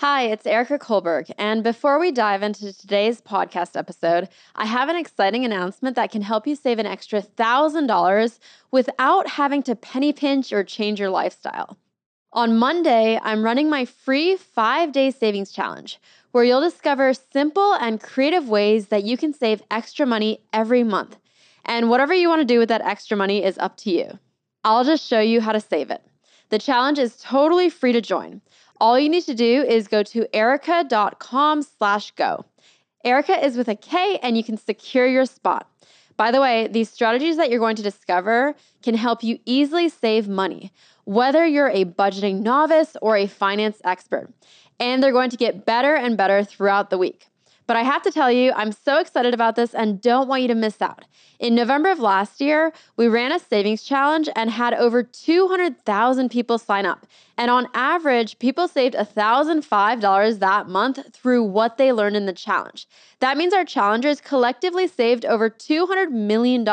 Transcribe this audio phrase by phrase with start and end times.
[0.00, 1.30] Hi, it's Erika Kullberg.
[1.38, 6.20] And before we dive into today's podcast episode, I have an exciting announcement that can
[6.20, 8.38] help you save an extra $1,000
[8.70, 11.78] without having to penny pinch or change your lifestyle.
[12.34, 15.98] On Monday, I'm running my free five day savings challenge,
[16.32, 21.16] where you'll discover simple and creative ways that you can save extra money every month.
[21.64, 24.18] And whatever you want to do with that extra money is up to you.
[24.62, 26.02] I'll just show you how to save it.
[26.48, 28.40] The challenge is totally free to join.
[28.78, 32.44] All you need to do is go to erika.com slash go.
[33.04, 35.68] Erika is with a K and you can secure your spot.
[36.16, 40.28] By the way, these strategies that you're going to discover can help you easily save
[40.28, 40.72] money,
[41.04, 44.32] whether you're a budgeting novice or a finance expert.
[44.80, 47.26] And they're going to get better and better throughout the week.
[47.66, 50.48] But I have to tell you, I'm so excited about this and don't want you
[50.48, 51.04] to miss out.
[51.38, 56.58] In November of last year, we ran a savings challenge and had over 200,000 people
[56.58, 57.06] sign up.
[57.36, 62.86] And on average, people saved $1,005 that month through what they learned in the challenge.
[63.20, 66.64] That means our challengers collectively saved over $200 million.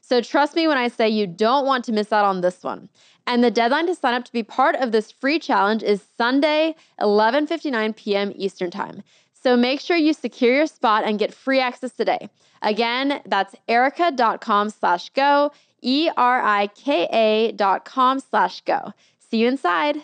[0.00, 2.88] So trust me when I say you don't want to miss out on this one.
[3.26, 6.76] And the deadline to sign up to be part of this free challenge is Sunday,
[7.00, 8.32] 11:59 p.m.
[8.36, 9.02] Eastern Time.
[9.46, 12.30] So make sure you secure your spot and get free access today.
[12.62, 18.92] Again, that's erika.com slash go, E-R-I-K-A dot com slash go.
[19.30, 19.98] See you inside.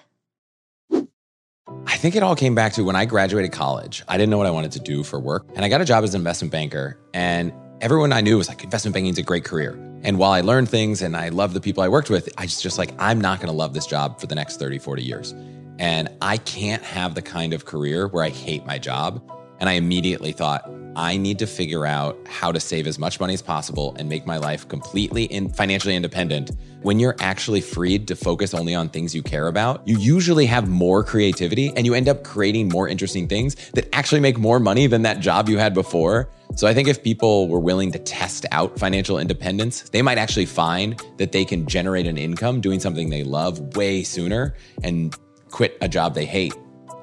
[0.92, 4.04] I think it all came back to when I graduated college.
[4.06, 5.44] I didn't know what I wanted to do for work.
[5.56, 6.96] And I got a job as an investment banker.
[7.12, 9.72] And everyone I knew was like, investment banking is a great career.
[10.04, 12.62] And while I learned things and I love the people I worked with, I just,
[12.62, 15.34] just like, I'm not going to love this job for the next 30, 40 years.
[15.78, 19.22] And I can't have the kind of career where I hate my job.
[19.58, 23.32] And I immediately thought, I need to figure out how to save as much money
[23.32, 26.50] as possible and make my life completely in financially independent.
[26.82, 30.68] When you're actually freed to focus only on things you care about, you usually have
[30.68, 34.86] more creativity and you end up creating more interesting things that actually make more money
[34.86, 36.28] than that job you had before.
[36.56, 40.46] So I think if people were willing to test out financial independence, they might actually
[40.46, 45.16] find that they can generate an income doing something they love way sooner and
[45.52, 46.54] quit a job they hate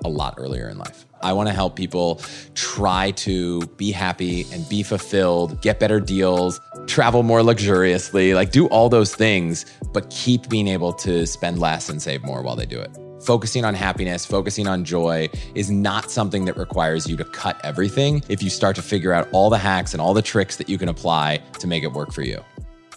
[0.04, 1.06] a lot earlier in life.
[1.22, 2.22] I want to help people
[2.56, 8.68] try to be happy and be fulfilled, get better deals, travel more luxuriously, like do
[8.68, 12.66] all those things, but keep being able to spend less and save more while they
[12.66, 12.90] do it.
[13.26, 18.24] Focusing on happiness, focusing on joy is not something that requires you to cut everything
[18.30, 20.78] if you start to figure out all the hacks and all the tricks that you
[20.78, 22.42] can apply to make it work for you.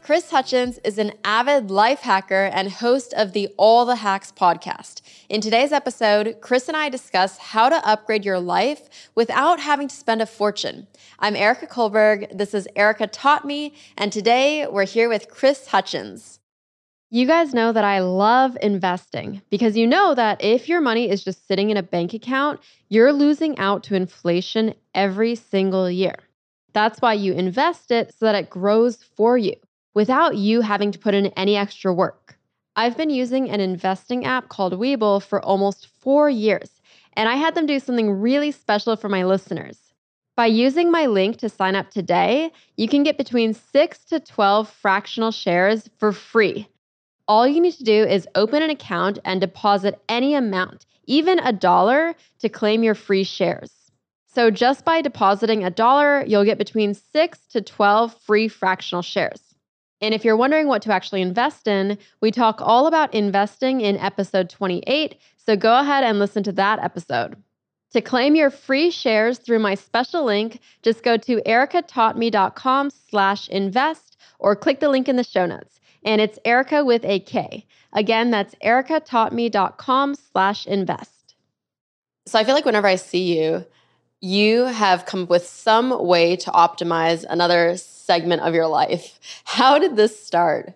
[0.03, 5.01] Chris Hutchins is an avid life hacker and host of the All the Hacks podcast.
[5.29, 9.95] In today's episode, Chris and I discuss how to upgrade your life without having to
[9.95, 10.89] spend a fortune.
[11.21, 12.37] I'm Erika Kullberg.
[12.37, 16.41] This is Erika Taught Me, and today we're here with Chris Hutchins.
[17.13, 21.23] You guys know that I love investing because you know that if your money is
[21.23, 22.59] just sitting in a bank account,
[22.89, 26.17] you're losing out to inflation every single year.
[26.73, 29.55] That's why you invest it so that it grows for you
[29.94, 32.38] without you having to put in any extra work.
[32.75, 36.80] I've been using an investing app called Webull for almost four years,
[37.14, 39.92] and I had them do something really special for my listeners.
[40.34, 44.70] By using my link to sign up today, you can get between 6 to 12
[44.70, 46.66] fractional shares for free.
[47.28, 51.53] All you need to do is open an account and deposit any amount, even a
[51.53, 53.70] dollar, to claim your free shares.
[54.26, 59.52] So just by depositing a dollar, you'll get between 6 to 12 free fractional shares.
[60.03, 63.97] And if you're wondering what to actually invest in, we talk all about investing in
[63.99, 65.17] episode 28.
[65.37, 67.37] So go ahead and listen to that episode.
[67.93, 74.17] To claim your free shares through my special link, just go to erikataughtme.com slash invest
[74.41, 75.79] or click the link in the show notes.
[76.05, 77.65] And it's Erika with a K.
[77.93, 81.37] Again, that's erikataughtme.com slash invest.
[82.27, 83.65] So I feel like whenever I see you,
[84.22, 89.19] you have come up with some way to optimize another segment of your life.
[89.44, 90.75] How did this start?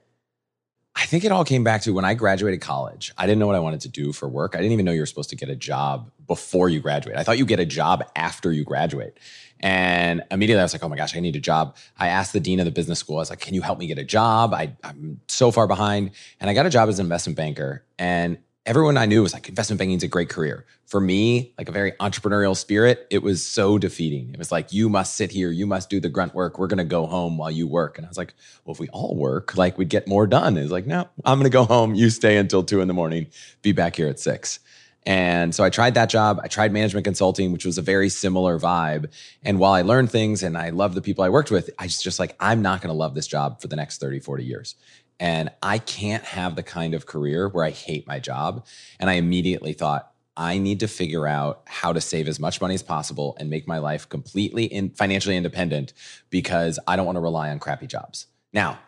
[0.96, 3.12] I think it all came back to when I graduated college.
[3.16, 4.54] I didn't know what I wanted to do for work.
[4.54, 7.16] I didn't even know you were supposed to get a job before you graduate.
[7.16, 9.18] I thought you get a job after you graduate.
[9.60, 11.76] And immediately I was like, oh my gosh, I need a job.
[11.98, 13.86] I asked the dean of the business school, I was like, can you help me
[13.86, 14.54] get a job?
[14.54, 16.10] I, am so far behind.
[16.40, 17.84] And I got a job as an investment banker.
[17.98, 20.66] And everyone I knew was like, investment banking is a great career.
[20.86, 24.30] For me, like a very entrepreneurial spirit, it was so defeating.
[24.32, 26.58] It was like, you must sit here, you must do the grunt work.
[26.58, 27.96] We're going to go home while you work.
[27.96, 28.34] And I was like,
[28.64, 30.56] well, if we all work, like we'd get more done.
[30.56, 31.94] It's like, no, I'm going to go home.
[31.94, 33.28] You stay until two in the morning,
[33.62, 34.58] be back here at six.
[35.06, 36.40] And so I tried that job.
[36.42, 39.12] I tried management consulting, which was a very similar vibe.
[39.44, 42.02] And while I learned things and I love the people I worked with, I was
[42.02, 44.74] just like, I'm not going to love this job for the next 30, 40 years.
[45.18, 48.66] And I can't have the kind of career where I hate my job.
[49.00, 52.74] And I immediately thought, I need to figure out how to save as much money
[52.74, 55.94] as possible and make my life completely in financially independent
[56.28, 58.26] because I don't want to rely on crappy jobs.
[58.52, 58.78] Now,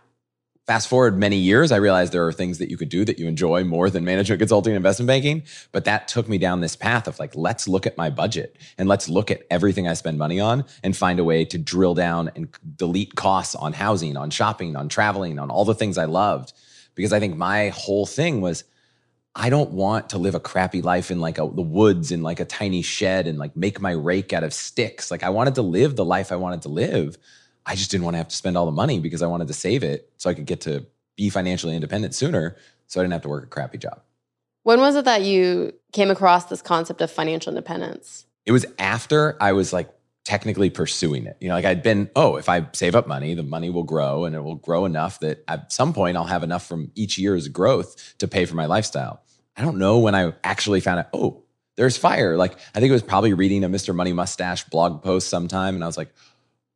[0.69, 3.27] fast forward many years, I realized there are things that you could do that you
[3.27, 5.45] enjoy more than management consulting and investment banking.
[5.73, 8.87] But that took me down this path of like, let's look at my budget and
[8.87, 12.31] let's look at everything I spend money on and find a way to drill down
[12.37, 16.53] and delete costs on housing, on shopping, on traveling, on all the things I loved.
[16.95, 18.65] Because I think my whole thing was,
[19.35, 22.41] I don't want to live a crappy life in like a, the woods in like
[22.41, 25.11] a tiny shed and like make my rake out of sticks.
[25.11, 27.17] Like I wanted to live the life I wanted to live.
[27.69, 29.55] I just didn't want to have to spend all the money because I wanted to
[29.55, 30.87] save it so I could get to
[31.17, 32.57] be financially independent sooner
[32.87, 34.01] so I didn't have to work a crappy job.
[34.63, 38.27] When was it that you came across this concept of financial independence?
[38.47, 39.91] It was after I was like
[40.25, 41.37] technically pursuing it.
[41.41, 44.25] You know, like I'd been, oh, if I save up money, the money will grow
[44.25, 47.49] and it will grow enough that at some point I'll have enough from each year's
[47.49, 49.23] growth to pay for my lifestyle.
[49.57, 51.45] I don't know when I actually found out, oh,
[51.77, 52.37] there's fire.
[52.37, 53.95] Like I think it was probably reading a Mr.
[53.95, 55.75] Money Mustache blog post sometime.
[55.75, 56.13] And I was like,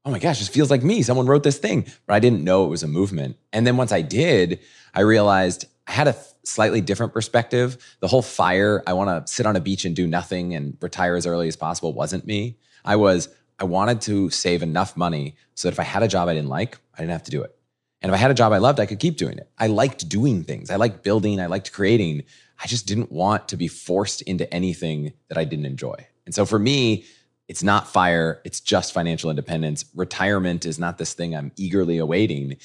[0.05, 1.03] oh my gosh, this feels like me.
[1.03, 3.37] Someone wrote this thing, but I didn't know it was a movement.
[3.53, 4.61] And then once I did,
[4.95, 7.97] I realized I had a slightly different perspective.
[8.01, 11.15] The whole fire, I want to sit on a beach and do nothing and retire
[11.15, 12.59] as early as possible wasn't me.
[12.85, 13.29] I was,
[13.61, 16.49] I wanted to save enough money so that if I had a job I didn't
[16.49, 17.57] like, I didn't have to do it.
[18.01, 19.49] And if I had a job I loved, I could keep doing it.
[19.57, 20.71] I liked doing things.
[20.71, 21.41] I liked building.
[21.41, 22.25] I liked creating.
[22.61, 25.95] I just didn't want to be forced into anything that I didn't enjoy.
[26.27, 27.05] And so for me,
[27.49, 29.85] it's not fire, it's just financial independence.
[29.95, 32.57] Retirement is not this thing I'm eagerly awaiting.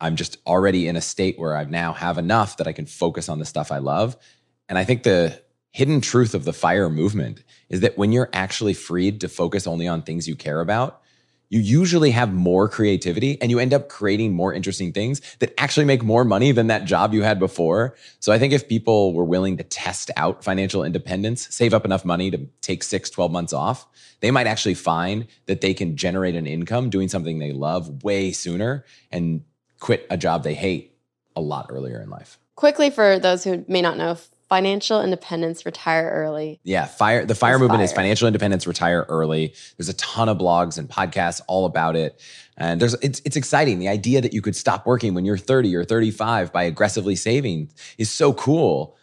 [0.00, 3.28] I'm just already in a state where I now have enough that I can focus
[3.28, 4.16] on the stuff I love.
[4.68, 5.40] And I think the
[5.72, 9.86] hidden truth of the fire movement is that when you're actually freed to focus only
[9.86, 10.99] on things you care about,
[11.50, 15.84] you usually have more creativity and you end up creating more interesting things that actually
[15.84, 17.96] make more money than that job you had before.
[18.20, 22.04] So I think if people were willing to test out financial independence, save up enough
[22.04, 23.86] money to take six, 12 months off,
[24.20, 28.30] they might actually find that they can generate an income doing something they love way
[28.30, 29.42] sooner and
[29.80, 30.96] quit a job they hate
[31.34, 32.38] a lot earlier in life.
[32.54, 34.16] Quickly, for those who may not know,
[34.50, 36.60] financial independence, retire early.
[36.64, 37.24] Yeah, fire.
[37.24, 37.84] The fire movement fire.
[37.84, 39.54] is financial independence, retire early.
[39.78, 42.20] There's a ton of blogs and podcasts all about it,
[42.58, 43.78] and there's it's it's exciting.
[43.78, 47.70] The idea that you could stop working when you're 30 or 35 by aggressively saving
[47.96, 48.96] is so cool.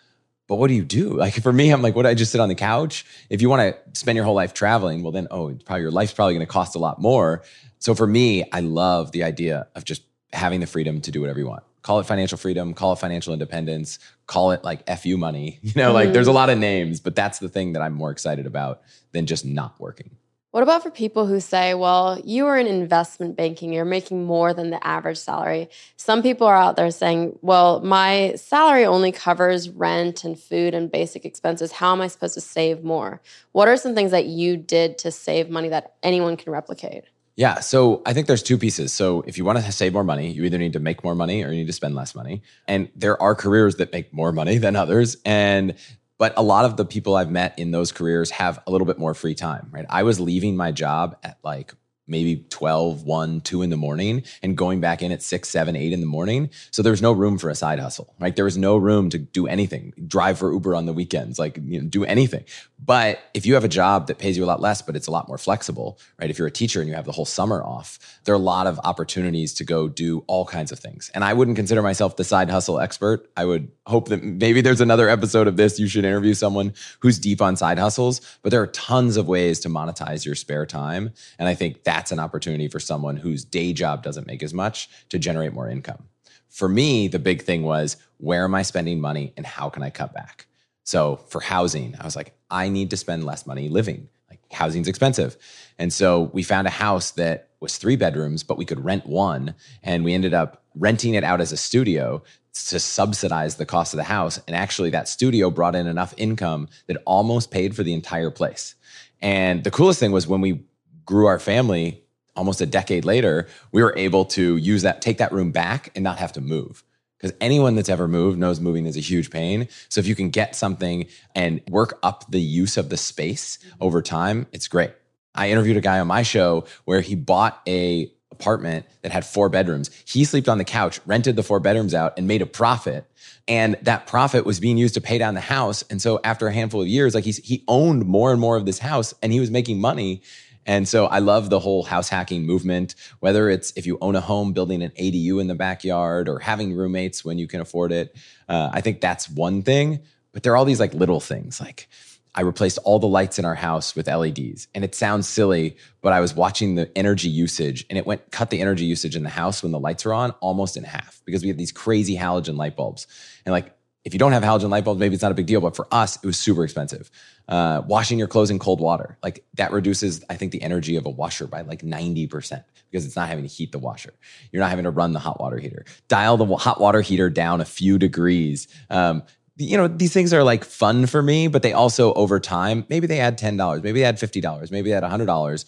[0.48, 1.18] But what do you do?
[1.18, 2.06] Like for me, I'm like, what?
[2.06, 3.06] I just sit on the couch.
[3.30, 6.14] If you want to spend your whole life traveling, well, then oh, probably your life's
[6.14, 7.44] probably going to cost a lot more.
[7.80, 10.04] So for me, I love the idea of just
[10.34, 13.32] having the freedom to do whatever you want call it financial freedom, call it financial
[13.32, 15.58] independence, call it like FU money.
[15.68, 18.12] You know, like there's a lot of names, but that's the thing that I'm more
[18.12, 18.82] excited about
[19.14, 20.18] than just not working.
[20.52, 24.54] What about for people who say, well, you are in investment banking, you're making more
[24.54, 25.70] than the average salary?
[25.96, 30.92] Some people are out there saying, well, my salary only covers rent and food and
[30.92, 31.72] basic expenses.
[31.72, 33.22] How am I supposed to save more?
[33.54, 37.06] What are some things that you did to save money that anyone can replicate?
[37.38, 37.60] Yeah.
[37.60, 38.92] So I think there's two pieces.
[38.92, 41.44] So if you want to save more money, you either need to make more money
[41.44, 42.42] or you need to spend less money.
[42.68, 45.18] And there are careers that make more money than others.
[45.24, 45.76] And
[46.18, 48.98] but a lot of the people I've met in those careers have a little bit
[48.98, 49.86] more free time, right?
[49.88, 51.76] I was leaving my job at like
[52.08, 55.94] maybe 12, 1, 2 in the morning and going back in at 6, 7, 8
[55.94, 56.50] in the morning.
[56.72, 58.36] So there was no room for a side hustle, right?
[58.36, 61.82] There was no room to do anything, drive for Uber on the weekends, like you
[61.82, 62.46] know, do anything.
[62.84, 65.12] But if you have a job that pays you a lot less, but it's a
[65.12, 66.30] lot more flexible, right?
[66.30, 68.68] If you're a teacher and you have the whole summer off, there are a lot
[68.68, 71.10] of opportunities to go do all kinds of things.
[71.14, 73.30] And I wouldn't consider myself the side hustle expert.
[73.36, 75.80] I would hope that maybe there's another episode of this.
[75.80, 79.60] You should interview someone who's deep on side hustles, but there are tons of ways
[79.62, 81.14] to monetize your spare time.
[81.40, 84.88] And I think that's an opportunity for someone whose day job doesn't make as much
[85.10, 86.04] to generate more income.
[86.48, 89.90] For me, the big thing was where am I spending money and how can I
[89.90, 90.46] cut back?
[90.84, 94.10] So for housing, I was like, I need to spend less money living.
[94.30, 95.38] Like housing's expensive.
[95.80, 99.56] And so we found a house that was three bedrooms, but we could rent one.
[99.82, 102.22] And we ended up renting it out as a studio
[102.68, 104.40] to subsidize the cost of the house.
[104.46, 108.76] And actually, that studio brought in enough income that almost paid for the entire place.
[109.20, 110.64] And the coolest thing was when we
[111.08, 112.04] grew our family
[112.36, 116.04] almost a decade later, we were able to use that, take that room back and
[116.04, 116.84] not have to move
[117.18, 119.68] because anyone that's ever moved knows moving is a huge pain.
[119.90, 124.04] So if you can get something and work up the use of the space over
[124.04, 124.92] time, it's great.
[125.34, 129.50] I interviewed a guy on my show where he bought a apartment that had four
[129.50, 129.90] bedrooms.
[130.06, 133.10] He slept on the couch, rented the four bedrooms out and made a profit.
[133.48, 135.84] And that profit was being used to pay down the house.
[135.90, 138.66] And so after a handful of years, like he's, he owned more and more of
[138.66, 140.22] this house and he was making money
[140.68, 144.22] and so I love the whole house hacking movement, whether it's if you own a
[144.22, 148.16] home, building an ADU in the backyard or having roommates when you can afford it.
[148.50, 150.02] Uh, I think that's one thing.
[150.34, 151.88] But there are all these like little things like,
[152.36, 154.68] I replaced all the lights in our house with LEDs.
[154.76, 158.52] And it sounds silly, but I was watching the energy usage and it went cut
[158.52, 161.42] the energy usage in the house when the lights were on almost in half because
[161.42, 163.08] we have these crazy halogen light bulbs.
[163.46, 163.74] And like,
[164.08, 165.60] if you don't have halogen light bulbs, maybe it's not a big deal.
[165.60, 167.12] But for us, it was super expensive.
[167.50, 171.06] Uh, washing your clothes in cold water, like that reduces, I think, the energy of
[171.06, 174.14] a washer by like 90% because it's not having to heat the washer.
[174.54, 175.84] You're not having to run the hot water heater.
[176.08, 178.70] Dial the hot water heater down a few degrees.
[178.90, 179.24] Um,
[179.58, 183.08] you know, these things are like fun for me, but they also over time, maybe
[183.08, 185.66] they add $10, maybe they add $50, maybe they add $100.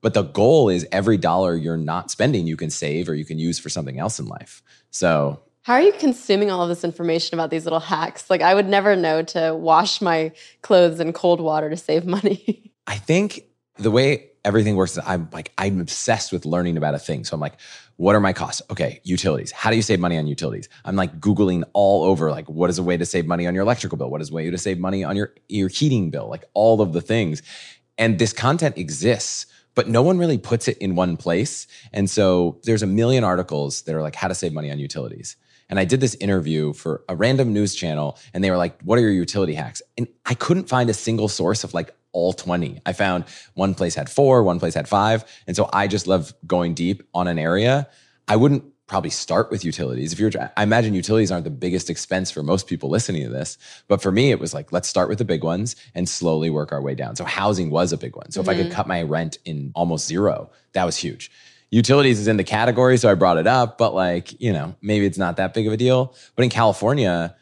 [0.00, 3.38] But the goal is every dollar you're not spending, you can save or you can
[3.38, 4.62] use for something else in life.
[4.90, 8.28] So, how are you consuming all of this information about these little hacks?
[8.28, 12.72] Like, I would never know to wash my clothes in cold water to save money.
[12.86, 13.44] I think
[13.76, 17.24] the way everything works is I'm like, I'm obsessed with learning about a thing.
[17.24, 17.54] So I'm like,
[17.94, 18.60] what are my costs?
[18.70, 19.52] Okay, utilities.
[19.52, 20.68] How do you save money on utilities?
[20.84, 23.62] I'm like Googling all over, like, what is a way to save money on your
[23.62, 24.10] electrical bill?
[24.10, 26.28] What is a way to save money on your, your heating bill?
[26.28, 27.40] Like all of the things.
[27.98, 31.68] And this content exists, but no one really puts it in one place.
[31.92, 35.36] And so there's a million articles that are like how to save money on utilities.
[35.72, 38.98] And I did this interview for a random news channel, and they were like, What
[38.98, 39.80] are your utility hacks?
[39.96, 42.82] And I couldn't find a single source of like all 20.
[42.84, 43.24] I found
[43.54, 45.24] one place had four, one place had five.
[45.46, 47.88] And so I just love going deep on an area.
[48.28, 50.12] I wouldn't probably start with utilities.
[50.12, 53.56] If you're, I imagine utilities aren't the biggest expense for most people listening to this.
[53.88, 56.70] But for me, it was like, let's start with the big ones and slowly work
[56.72, 57.16] our way down.
[57.16, 58.30] So housing was a big one.
[58.30, 58.50] So mm-hmm.
[58.50, 58.74] if I could mm-hmm.
[58.74, 61.30] cut my rent in almost zero, that was huge.
[61.72, 62.98] Utilities is in the category.
[62.98, 65.72] So I brought it up, but like, you know, maybe it's not that big of
[65.72, 66.14] a deal.
[66.36, 67.34] But in California,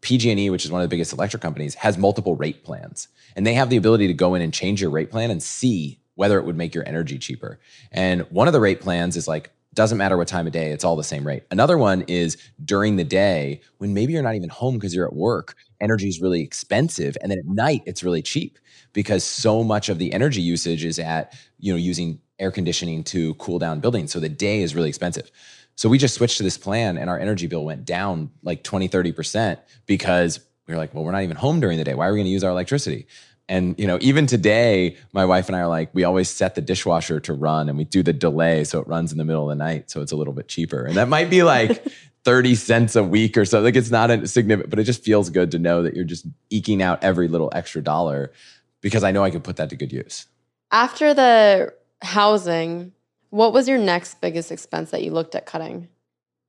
[0.00, 3.08] PG&E, which is one of the biggest electric companies, has multiple rate plans.
[3.36, 6.00] And they have the ability to go in and change your rate plan and see
[6.14, 7.60] whether it would make your energy cheaper.
[7.92, 10.84] And one of the rate plans is like, doesn't matter what time of day, it's
[10.84, 11.42] all the same rate.
[11.50, 15.14] Another one is during the day when maybe you're not even home because you're at
[15.14, 17.18] work, energy is really expensive.
[17.20, 18.58] And then at night, it's really cheap
[18.94, 23.34] because so much of the energy usage is at, you know, using air conditioning to
[23.34, 24.12] cool down buildings.
[24.12, 25.30] So the day is really expensive.
[25.76, 28.88] So we just switched to this plan and our energy bill went down like 20,
[28.88, 31.94] 30% because we were like, well, we're not even home during the day.
[31.94, 33.06] Why are we going to use our electricity?
[33.48, 36.62] And you know, even today, my wife and I are like, we always set the
[36.62, 39.50] dishwasher to run, and we do the delay so it runs in the middle of
[39.50, 40.84] the night, so it's a little bit cheaper.
[40.84, 41.86] And that might be like
[42.24, 43.60] thirty cents a week or so.
[43.60, 46.26] Like it's not a significant, but it just feels good to know that you're just
[46.48, 48.32] eking out every little extra dollar
[48.80, 50.26] because I know I can put that to good use.
[50.70, 52.92] After the housing,
[53.30, 55.88] what was your next biggest expense that you looked at cutting?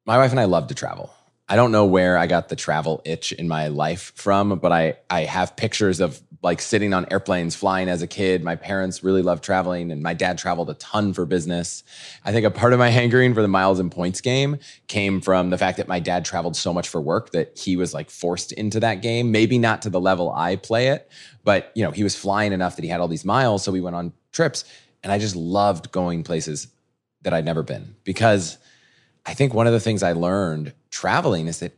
[0.06, 1.12] My wife and I love to travel.
[1.48, 4.98] I don't know where I got the travel itch in my life from, but I
[5.10, 8.44] I have pictures of like sitting on airplanes flying as a kid.
[8.44, 11.84] My parents really loved traveling and my dad traveled a ton for business.
[12.24, 15.50] I think a part of my hankering for the miles and points game came from
[15.50, 18.52] the fact that my dad traveled so much for work that he was like forced
[18.52, 19.32] into that game.
[19.32, 21.10] Maybe not to the level I play it,
[21.44, 23.82] but you know, he was flying enough that he had all these miles so we
[23.82, 24.66] went on trips
[25.06, 26.68] and I just loved going places
[27.22, 28.58] that I'd never been because
[29.24, 31.78] I think one of the things I learned traveling is that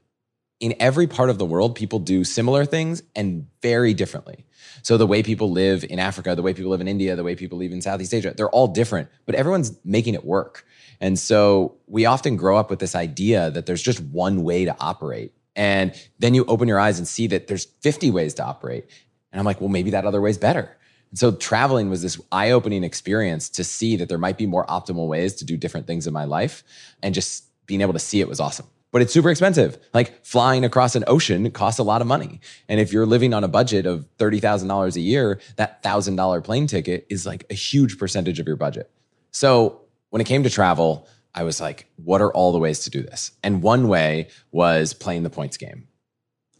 [0.61, 4.45] in every part of the world, people do similar things and very differently.
[4.81, 7.35] So the way people live in Africa, the way people live in India, the way
[7.35, 10.65] people live in Southeast Asia, they're all different, but everyone's making it work.
[11.01, 14.75] And so we often grow up with this idea that there's just one way to
[14.79, 15.33] operate.
[15.53, 18.85] And then you open your eyes and see that there's 50 ways to operate.
[19.33, 20.77] And I'm like, well, maybe that other way's better.
[21.11, 24.65] And so traveling was this eye opening experience to see that there might be more
[24.65, 26.63] optimal ways to do different things in my life.
[27.01, 28.67] And just being able to see it was awesome.
[28.91, 29.77] But it's super expensive.
[29.93, 32.39] Like flying across an ocean costs a lot of money.
[32.69, 37.05] And if you're living on a budget of $30,000 a year, that $1,000 plane ticket
[37.09, 38.89] is like a huge percentage of your budget.
[39.31, 42.89] So when it came to travel, I was like, what are all the ways to
[42.89, 43.31] do this?
[43.43, 45.87] And one way was playing the points game.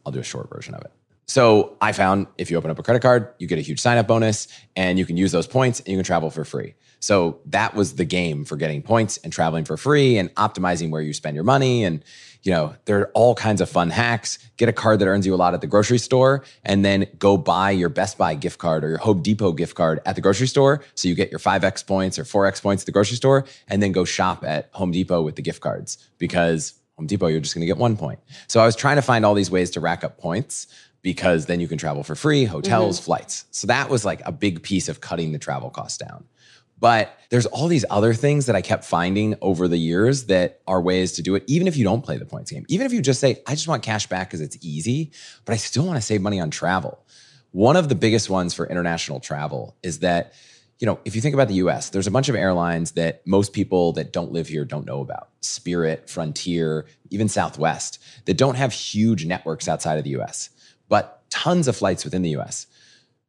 [0.06, 0.92] I'll do a short version of it.
[1.28, 3.98] So I found if you open up a credit card, you get a huge sign
[3.98, 6.76] up bonus and you can use those points and you can travel for free.
[7.00, 11.02] So that was the game for getting points and traveling for free and optimizing where
[11.02, 11.84] you spend your money.
[11.84, 12.04] And,
[12.44, 14.40] you know, there are all kinds of fun hacks.
[14.56, 17.38] Get a card that earns you a lot at the grocery store and then go
[17.38, 20.48] buy your Best Buy gift card or your Home Depot gift card at the grocery
[20.48, 20.82] store.
[20.96, 23.92] So you get your 5X points or 4X points at the grocery store and then
[23.92, 27.62] go shop at Home Depot with the gift cards because Home Depot, you're just going
[27.62, 28.20] to get one point.
[28.48, 30.66] So I was trying to find all these ways to rack up points
[31.08, 33.06] because then you can travel for free, hotels, mm-hmm.
[33.06, 33.46] flights.
[33.52, 36.26] So that was like a big piece of cutting the travel costs down.
[36.82, 40.82] But there's all these other things that I kept finding over the years that are
[40.82, 42.66] ways to do it, even if you don't play the points game.
[42.68, 45.14] Even if you just say, I just want cash back because it's easy,
[45.46, 47.06] but I still want to save money on travel.
[47.52, 50.34] One of the biggest ones for international travel is that,
[50.78, 53.54] you know, if you think about the US, there's a bunch of airlines that most
[53.54, 58.74] people that don't live here don't know about Spirit, Frontier, even Southwest, that don't have
[58.74, 60.50] huge networks outside of the US
[60.90, 62.68] but tons of flights within the US.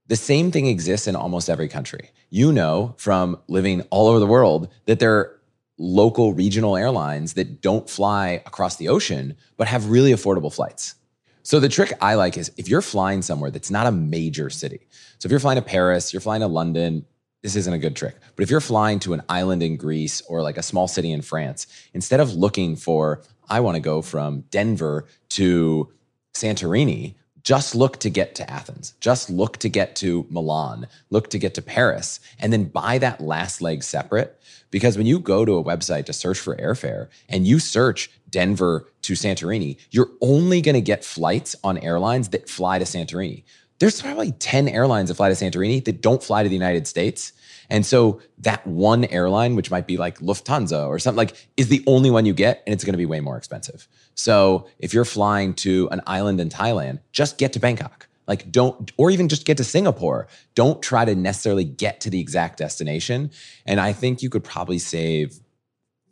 [0.07, 2.11] The same thing exists in almost every country.
[2.31, 5.41] You know from living all over the world that there are
[5.79, 10.95] local regional airlines that don't fly across the ocean, but have really affordable flights.
[11.43, 14.87] So the trick I like is if you're flying somewhere that's not a major city.
[15.19, 17.07] So if you're flying to Paris, you're flying to London,
[17.43, 18.17] this isn't a good trick.
[18.35, 21.23] But if you're flying to an island in Greece or like a small city in
[21.23, 25.91] France, instead of looking for, I want to go from Denver to
[26.35, 28.95] Santorini, just look to get to Athens.
[29.01, 30.87] Just look to get to Milan.
[31.11, 32.21] Look to get to Paris.
[32.39, 34.41] And then buy that last leg separate.
[34.71, 38.87] Because when you go to a website to search for airfare and you search Denver
[39.03, 43.45] to Santorini, you're only going to get flights on airlines that fly to Santorini.
[43.79, 47.33] There's probably 10 airlines that fly to Santorini that don't fly to the United States.
[47.71, 51.85] And so that one airline, which might be like Lufthansa or something like, is the
[51.87, 53.89] only one you get, and it's going to be way more expensive.
[54.15, 58.09] So if you're flying to an island in Thailand, just get to Bangkok.
[58.27, 60.29] Like, don't, or even just get to Singapore.
[60.55, 63.31] Don't try to necessarily get to the exact destination.
[63.65, 65.41] And I think you could probably save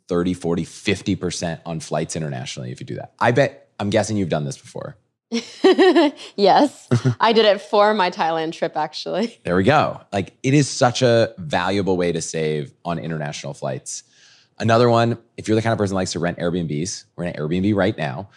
[0.07, 3.13] 30, 40, 50% on flights internationally if you do that.
[3.19, 4.97] I bet, I'm guessing you've done this before.
[6.35, 6.87] yes,
[7.19, 9.39] I did it for my Thailand trip, actually.
[9.43, 10.01] There we go.
[10.11, 14.03] Like it is such a valuable way to save on international flights.
[14.59, 17.35] Another one, if you're the kind of person that likes to rent Airbnbs, we're in
[17.35, 18.29] an Airbnb right now,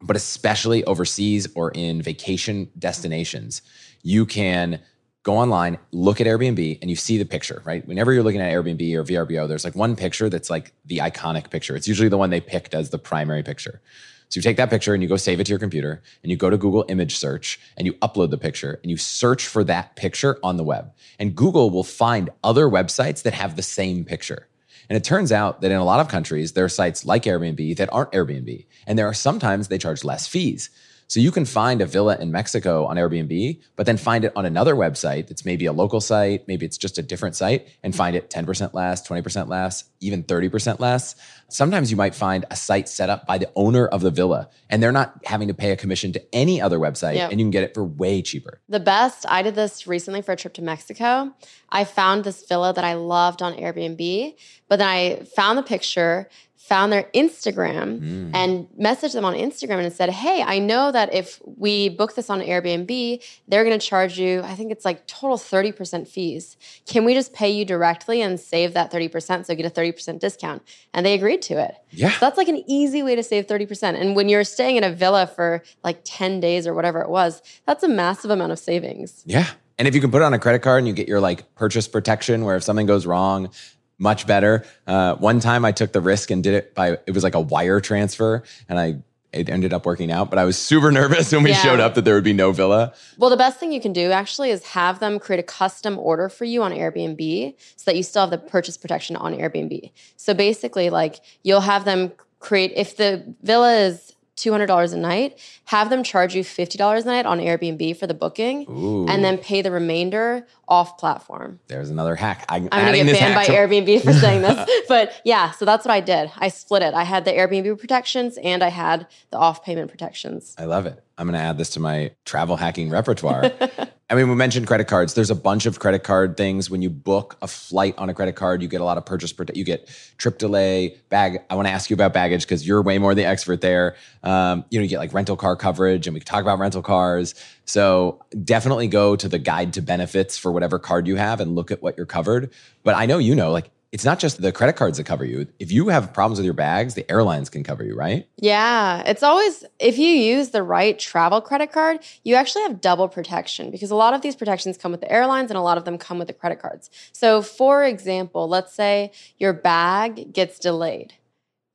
[0.00, 3.62] but especially overseas or in vacation destinations,
[4.02, 4.80] you can
[5.22, 7.86] go online, look at Airbnb, and you see the picture, right?
[7.86, 11.50] Whenever you're looking at Airbnb or VRBO, there's like one picture that's like the iconic
[11.50, 11.76] picture.
[11.76, 13.80] It's usually the one they picked as the primary picture.
[14.28, 16.36] So you take that picture and you go save it to your computer and you
[16.36, 19.94] go to Google image search and you upload the picture and you search for that
[19.96, 20.92] picture on the web.
[21.18, 24.48] And Google will find other websites that have the same picture.
[24.88, 27.76] And it turns out that in a lot of countries, there are sites like Airbnb
[27.76, 28.66] that aren't Airbnb.
[28.86, 30.70] And there are sometimes they charge less fees.
[31.08, 34.44] So you can find a villa in Mexico on Airbnb, but then find it on
[34.44, 38.16] another website that's maybe a local site, maybe it's just a different site, and find
[38.16, 41.14] it 10% less, 20% less, even 30% less.
[41.48, 44.82] Sometimes you might find a site set up by the owner of the villa, and
[44.82, 47.30] they're not having to pay a commission to any other website, yep.
[47.30, 48.60] and you can get it for way cheaper.
[48.68, 51.32] The best, I did this recently for a trip to Mexico.
[51.68, 54.34] I found this villa that I loved on Airbnb,
[54.68, 56.28] but then I found the picture
[56.66, 58.30] found their Instagram mm.
[58.34, 62.28] and messaged them on Instagram and said, Hey, I know that if we book this
[62.28, 66.56] on Airbnb, they're going to charge you, I think it's like total 30% fees.
[66.84, 70.60] Can we just pay you directly and save that 30% so get a 30% discount?
[70.92, 71.76] And they agreed to it.
[71.90, 72.10] Yeah.
[72.10, 73.94] So that's like an easy way to save 30%.
[73.94, 77.42] And when you're staying in a villa for like 10 days or whatever it was,
[77.64, 79.22] that's a massive amount of savings.
[79.24, 79.46] Yeah.
[79.78, 81.54] And if you can put it on a credit card and you get your like
[81.54, 83.50] purchase protection where if something goes wrong,
[83.98, 84.64] much better.
[84.86, 87.40] Uh, one time I took the risk and did it by, it was like a
[87.40, 88.96] wire transfer and I,
[89.32, 91.62] it ended up working out, but I was super nervous when we yeah.
[91.62, 92.92] showed up that there would be no villa.
[93.18, 96.28] Well, the best thing you can do actually is have them create a custom order
[96.28, 99.90] for you on Airbnb so that you still have the purchase protection on Airbnb.
[100.16, 105.90] So basically, like you'll have them create, if the villa is $200 a night, have
[105.90, 109.06] them charge you $50 a night on Airbnb for the booking, Ooh.
[109.08, 111.58] and then pay the remainder off platform.
[111.66, 112.44] There's another hack.
[112.48, 114.84] I, am going to get banned by to- Airbnb for saying this.
[114.88, 116.30] but yeah, so that's what I did.
[116.38, 116.94] I split it.
[116.94, 120.54] I had the Airbnb protections and I had the off payment protections.
[120.56, 121.02] I love it.
[121.18, 123.50] I'm going to add this to my travel hacking repertoire.
[124.08, 125.14] I mean, we mentioned credit cards.
[125.14, 126.70] There's a bunch of credit card things.
[126.70, 129.34] When you book a flight on a credit card, you get a lot of purchase.
[129.52, 131.38] You get trip delay, bag.
[131.50, 133.96] I want to ask you about baggage because you're way more the expert there.
[134.22, 137.34] Um, you know, you get like rental car coverage, and we talk about rental cars.
[137.64, 141.70] So definitely go to the guide to benefits for whatever card you have and look
[141.70, 142.52] at what you're covered.
[142.82, 145.46] But I know you know, like it's not just the credit cards that cover you.
[145.58, 148.28] If you have problems with your bags, the airlines can cover you, right?
[148.36, 149.02] Yeah.
[149.06, 153.70] It's always, if you use the right travel credit card, you actually have double protection
[153.70, 155.98] because a lot of these protections come with the airlines and a lot of them
[155.98, 156.90] come with the credit cards.
[157.12, 161.14] So, for example, let's say your bag gets delayed.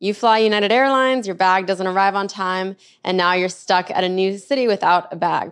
[0.01, 4.03] You fly United Airlines, your bag doesn't arrive on time, and now you're stuck at
[4.03, 5.51] a new city without a bag.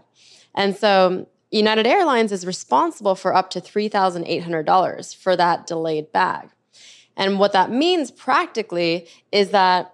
[0.56, 6.50] And so, United Airlines is responsible for up to $3,800 for that delayed bag.
[7.16, 9.94] And what that means practically is that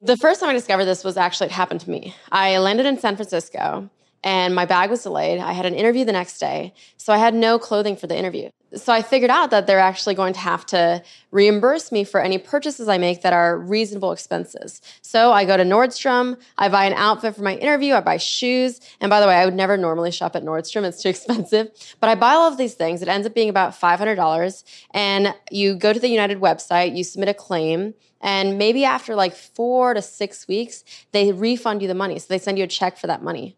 [0.00, 2.14] the first time I discovered this was actually it happened to me.
[2.30, 3.90] I landed in San Francisco
[4.22, 5.40] and my bag was delayed.
[5.40, 8.50] I had an interview the next day, so I had no clothing for the interview.
[8.74, 11.02] So I figured out that they're actually going to have to
[11.32, 14.80] reimburse me for any purchases I make that are reasonable expenses.
[15.02, 18.80] So I go to Nordstrom, I buy an outfit for my interview, I buy shoes.
[19.00, 21.70] And by the way, I would never normally shop at Nordstrom, it's too expensive.
[21.98, 23.02] But I buy all of these things.
[23.02, 24.64] It ends up being about $500.
[24.92, 27.94] And you go to the United website, you submit a claim.
[28.20, 32.18] And maybe after like four to six weeks, they refund you the money.
[32.18, 33.56] So they send you a check for that money.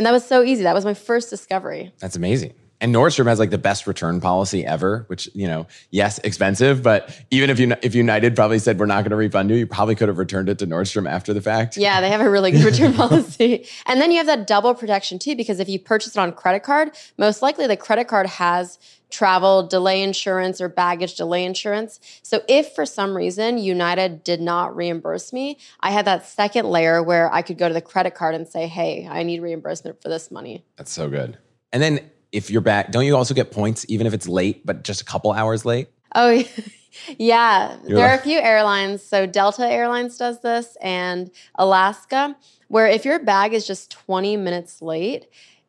[0.00, 0.62] And that was so easy.
[0.62, 1.92] That was my first discovery.
[1.98, 2.54] That's amazing.
[2.80, 7.14] And Nordstrom has like the best return policy ever, which, you know, yes, expensive, but
[7.30, 9.94] even if you if United probably said we're not going to refund you, you probably
[9.94, 11.76] could have returned it to Nordstrom after the fact.
[11.76, 13.66] Yeah, they have a really good return policy.
[13.84, 16.62] And then you have that double protection too because if you purchase it on credit
[16.62, 18.78] card, most likely the credit card has
[19.10, 22.00] travel delay insurance or baggage delay insurance.
[22.22, 27.02] So if for some reason United did not reimburse me, I had that second layer
[27.02, 30.08] where I could go to the credit card and say, "Hey, I need reimbursement for
[30.08, 31.38] this money." That's so good.
[31.72, 34.84] And then if you're back, don't you also get points even if it's late, but
[34.84, 35.88] just a couple hours late?
[36.14, 36.42] Oh,
[37.18, 37.76] yeah.
[37.86, 39.02] You're there like- are a few airlines.
[39.02, 42.36] So Delta Airlines does this and Alaska,
[42.68, 45.26] where if your bag is just 20 minutes late,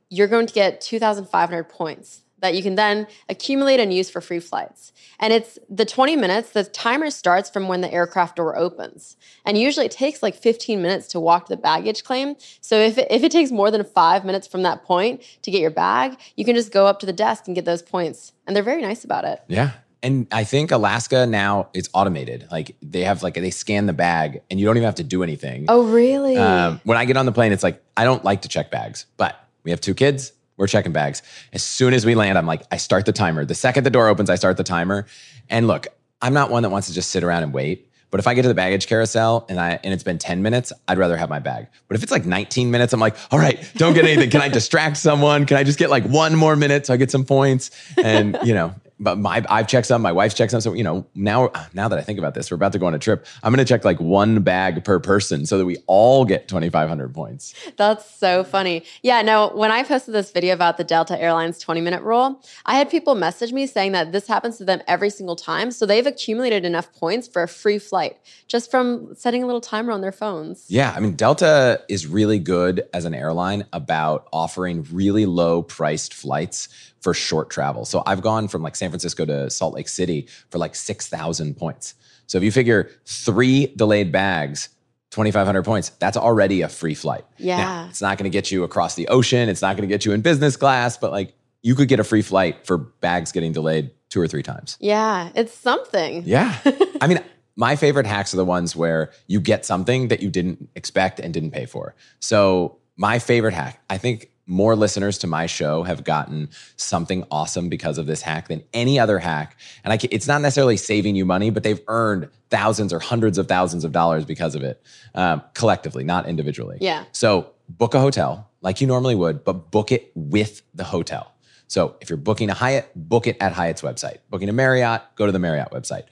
[0.09, 4.39] you're going to get 2,500 points that you can then accumulate and use for free
[4.39, 4.91] flights.
[5.19, 9.15] And it's the 20 minutes, the timer starts from when the aircraft door opens.
[9.45, 12.35] And usually it takes like 15 minutes to walk to the baggage claim.
[12.59, 15.61] So if it, if it takes more than five minutes from that point to get
[15.61, 18.33] your bag, you can just go up to the desk and get those points.
[18.47, 19.41] And they're very nice about it.
[19.47, 19.71] Yeah.
[20.03, 22.47] And I think Alaska now it's automated.
[22.51, 25.21] Like they have like they scan the bag and you don't even have to do
[25.21, 25.65] anything.
[25.67, 26.37] Oh, really?
[26.37, 29.05] Um, when I get on the plane, it's like I don't like to check bags,
[29.17, 30.33] but we have two kids.
[30.61, 31.23] We're checking bags.
[31.53, 33.45] As soon as we land, I'm like, I start the timer.
[33.45, 35.07] The second the door opens, I start the timer.
[35.49, 35.87] And look,
[36.21, 37.89] I'm not one that wants to just sit around and wait.
[38.11, 40.71] But if I get to the baggage carousel and I and it's been 10 minutes,
[40.87, 41.65] I'd rather have my bag.
[41.87, 44.29] But if it's like 19 minutes, I'm like, all right, don't get anything.
[44.29, 45.47] Can I distract someone?
[45.47, 47.71] Can I just get like one more minute so I get some points?
[47.97, 50.61] And you know, but my I've checked some, my wife's checked some.
[50.61, 52.93] So you know, now now that I think about this, we're about to go on
[52.93, 53.25] a trip.
[53.43, 57.13] I'm going to check like one bag per person so that we all get 2,500
[57.13, 57.53] points.
[57.77, 58.83] That's so funny.
[59.01, 59.21] Yeah.
[59.23, 62.89] No, when I posted this video about the Delta Airlines 20 minute rule, I had
[62.89, 65.71] people message me saying that this happens to them every single time.
[65.71, 69.91] So they've accumulated enough points for a free flight just from setting a little timer
[69.91, 70.65] on their phones.
[70.69, 76.13] Yeah, I mean Delta is really good as an airline about offering really low priced
[76.13, 76.69] flights
[77.01, 77.83] for short travel.
[77.83, 81.95] So I've gone from like San Francisco to Salt Lake City for like 6,000 points.
[82.27, 84.69] So if you figure three delayed bags,
[85.09, 87.25] 2,500 points, that's already a free flight.
[87.37, 87.57] Yeah.
[87.57, 89.49] Now, it's not going to get you across the ocean.
[89.49, 92.03] It's not going to get you in business class, but like you could get a
[92.03, 94.77] free flight for bags getting delayed two or three times.
[94.79, 95.31] Yeah.
[95.35, 96.23] It's something.
[96.25, 96.57] Yeah.
[97.01, 97.19] I mean,
[97.55, 101.33] my favorite hacks are the ones where you get something that you didn't expect and
[101.33, 101.95] didn't pay for.
[102.19, 107.69] So my favorite hack, I think more listeners to my show have gotten something awesome
[107.69, 109.57] because of this hack than any other hack.
[109.83, 113.47] And I, it's not necessarily saving you money, but they've earned thousands or hundreds of
[113.47, 114.81] thousands of dollars because of it,
[115.15, 116.77] um, collectively, not individually.
[116.81, 117.05] Yeah.
[117.11, 121.31] So book a hotel like you normally would, but book it with the hotel.
[121.67, 124.17] So if you're booking a Hyatt, book it at Hyatt's website.
[124.29, 126.03] Booking a Marriott, go to the Marriott website.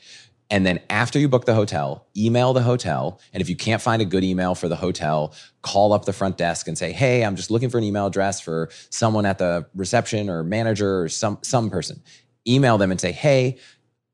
[0.49, 3.19] And then after you book the hotel, email the hotel.
[3.33, 6.37] And if you can't find a good email for the hotel, call up the front
[6.37, 9.67] desk and say, Hey, I'm just looking for an email address for someone at the
[9.75, 12.01] reception or manager or some, some person.
[12.47, 13.57] Email them and say, Hey,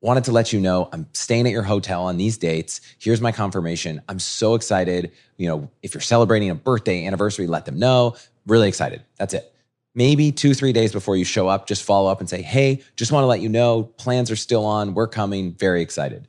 [0.01, 2.81] wanted to let you know I'm staying at your hotel on these dates.
[2.99, 4.01] Here's my confirmation.
[4.09, 5.13] I'm so excited.
[5.37, 8.15] You know, if you're celebrating a birthday, anniversary, let them know.
[8.45, 9.03] Really excited.
[9.17, 9.54] That's it
[9.95, 13.11] maybe two, three days before you show up, just follow up and say, Hey, just
[13.11, 14.93] want to let you know plans are still on.
[14.93, 15.53] We're coming.
[15.53, 16.27] Very excited.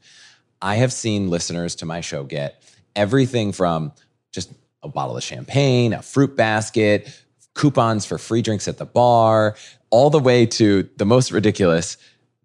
[0.62, 2.62] I have seen listeners to my show get
[2.94, 3.92] everything from
[4.32, 4.50] just
[4.82, 7.22] a bottle of champagne, a fruit basket,
[7.54, 9.56] coupons for free drinks at the bar,
[9.90, 11.96] all the way to the most ridiculous.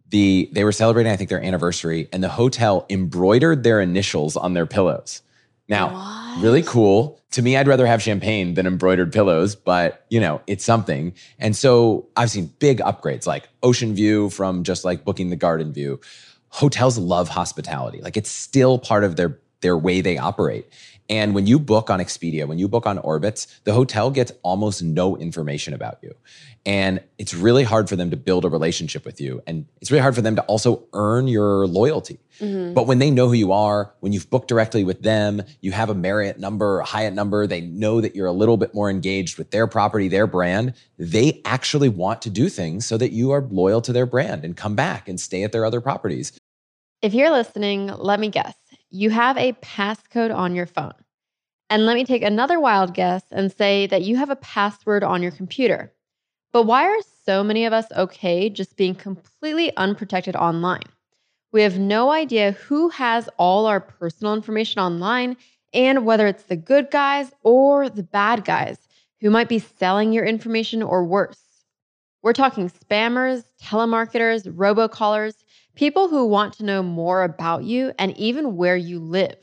[0.09, 4.53] The, they were celebrating, I think, their anniversary, and the hotel embroidered their initials on
[4.53, 5.21] their pillows.
[5.71, 6.43] Now, what?
[6.43, 7.19] really cool.
[7.31, 11.13] To me, I'd rather have champagne than embroidered pillows, but you know, it's something.
[11.39, 15.71] And so I've seen big upgrades like ocean view from just like booking the garden
[15.71, 16.01] view.
[16.49, 18.01] Hotels love hospitality.
[18.01, 20.67] Like it's still part of their their way they operate.
[21.09, 24.81] And when you book on Expedia, when you book on Orbitz, the hotel gets almost
[24.81, 26.15] no information about you.
[26.65, 29.41] And it's really hard for them to build a relationship with you.
[29.47, 32.19] And it's really hard for them to also earn your loyalty.
[32.39, 32.73] Mm-hmm.
[32.73, 35.89] But when they know who you are, when you've booked directly with them, you have
[35.89, 39.37] a Marriott number, a Hyatt number, they know that you're a little bit more engaged
[39.37, 40.73] with their property, their brand.
[40.97, 44.55] They actually want to do things so that you are loyal to their brand and
[44.55, 46.31] come back and stay at their other properties.
[47.01, 48.55] If you're listening, let me guess.
[48.91, 50.93] You have a passcode on your phone.
[51.69, 55.23] And let me take another wild guess and say that you have a password on
[55.23, 55.93] your computer.
[56.51, 60.83] But why are so many of us okay just being completely unprotected online?
[61.53, 65.37] We have no idea who has all our personal information online
[65.73, 68.77] and whether it's the good guys or the bad guys
[69.21, 71.39] who might be selling your information or worse.
[72.21, 75.43] We're talking spammers, telemarketers, robocallers,
[75.75, 79.37] people who want to know more about you and even where you live.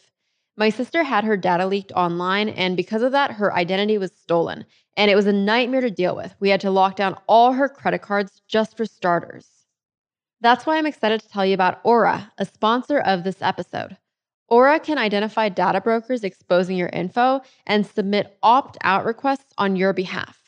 [0.57, 4.65] My sister had her data leaked online, and because of that, her identity was stolen
[4.99, 6.35] and it was a nightmare to deal with.
[6.41, 9.49] We had to lock down all her credit cards just for starters.
[10.41, 13.97] That's why I'm excited to tell you about Aura, a sponsor of this episode.
[14.49, 19.93] Aura can identify data brokers exposing your info and submit opt out requests on your
[19.93, 20.41] behalf.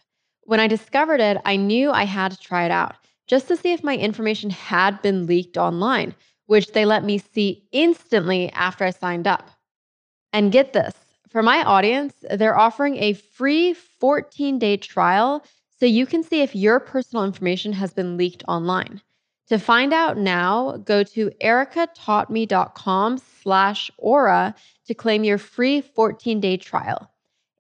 [0.43, 2.97] When I discovered it, I knew I had to try it out
[3.31, 6.17] just to see if my information had been leaked online,
[6.47, 9.51] which they let me see instantly after I signed up.
[10.33, 10.95] And get this
[11.29, 15.45] for my audience, they're offering a free 14 day trial
[15.79, 19.01] so you can see if your personal information has been leaked online.
[19.47, 24.55] To find out now, go to erikataughtme.com slash aura
[24.87, 27.13] to claim your free 14 day trial.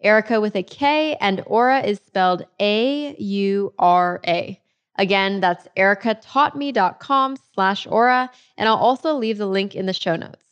[0.02, 4.59] Erika with a K and aura is spelled A U R A.
[5.00, 8.30] Again, that's erikataughtme.com slash aura.
[8.58, 10.44] And I'll also leave the link in the show notes.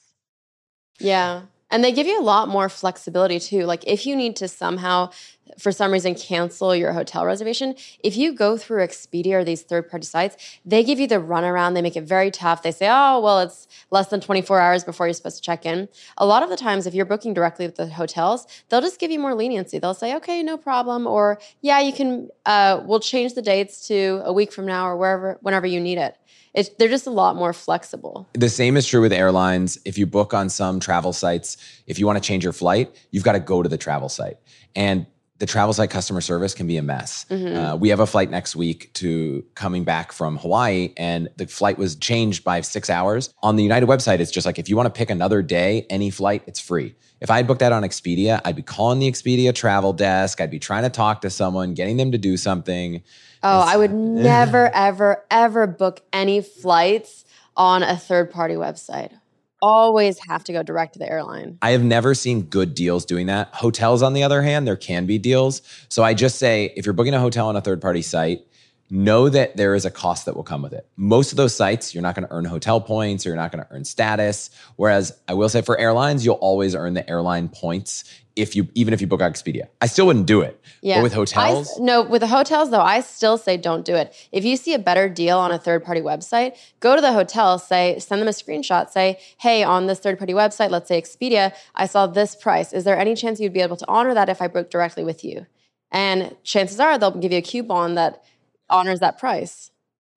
[0.98, 1.42] Yeah.
[1.70, 3.64] And they give you a lot more flexibility too.
[3.64, 5.10] Like if you need to somehow,
[5.58, 9.90] for some reason, cancel your hotel reservation, if you go through Expedia or these third
[9.90, 11.74] party sites, they give you the runaround.
[11.74, 12.62] They make it very tough.
[12.62, 15.88] They say, oh, well, it's less than 24 hours before you're supposed to check in.
[16.16, 19.10] A lot of the times, if you're booking directly with the hotels, they'll just give
[19.10, 19.78] you more leniency.
[19.78, 21.06] They'll say, okay, no problem.
[21.06, 24.96] Or, yeah, you can, uh, we'll change the dates to a week from now or
[24.96, 26.16] wherever, whenever you need it.
[26.54, 28.28] It's, they're just a lot more flexible.
[28.32, 29.78] The same is true with airlines.
[29.84, 31.56] If you book on some travel sites,
[31.86, 34.38] if you want to change your flight, you've got to go to the travel site.
[34.74, 35.06] And
[35.38, 37.24] the travel site customer service can be a mess.
[37.30, 37.56] Mm-hmm.
[37.56, 41.78] Uh, we have a flight next week to coming back from Hawaii, and the flight
[41.78, 43.32] was changed by six hours.
[43.42, 46.10] On the United website, it's just like if you want to pick another day, any
[46.10, 46.94] flight, it's free.
[47.20, 50.40] If I had booked that on Expedia, I'd be calling the Expedia travel desk.
[50.40, 53.02] I'd be trying to talk to someone, getting them to do something.
[53.42, 57.24] Oh, I would never, ever, ever book any flights
[57.56, 59.17] on a third party website.
[59.60, 61.58] Always have to go direct to the airline.
[61.62, 63.52] I have never seen good deals doing that.
[63.54, 65.62] Hotels, on the other hand, there can be deals.
[65.88, 68.46] So I just say if you're booking a hotel on a third party site,
[68.90, 70.86] know that there is a cost that will come with it.
[70.96, 73.64] Most of those sites, you're not going to earn hotel points or you're not going
[73.64, 74.50] to earn status.
[74.76, 78.04] Whereas I will say for airlines, you'll always earn the airline points
[78.38, 79.64] if you even if you book on Expedia.
[79.82, 80.62] I still wouldn't do it.
[80.80, 80.98] Yeah.
[80.98, 81.76] But with hotels?
[81.78, 84.14] I, no, with the hotels though, I still say don't do it.
[84.30, 87.58] If you see a better deal on a third party website, go to the hotel,
[87.58, 91.52] say, send them a screenshot, say, hey, on this third party website, let's say Expedia,
[91.74, 92.72] I saw this price.
[92.72, 95.24] Is there any chance you'd be able to honor that if I book directly with
[95.24, 95.46] you?
[95.90, 98.22] And chances are they'll give you a coupon that
[98.70, 99.70] honors that price.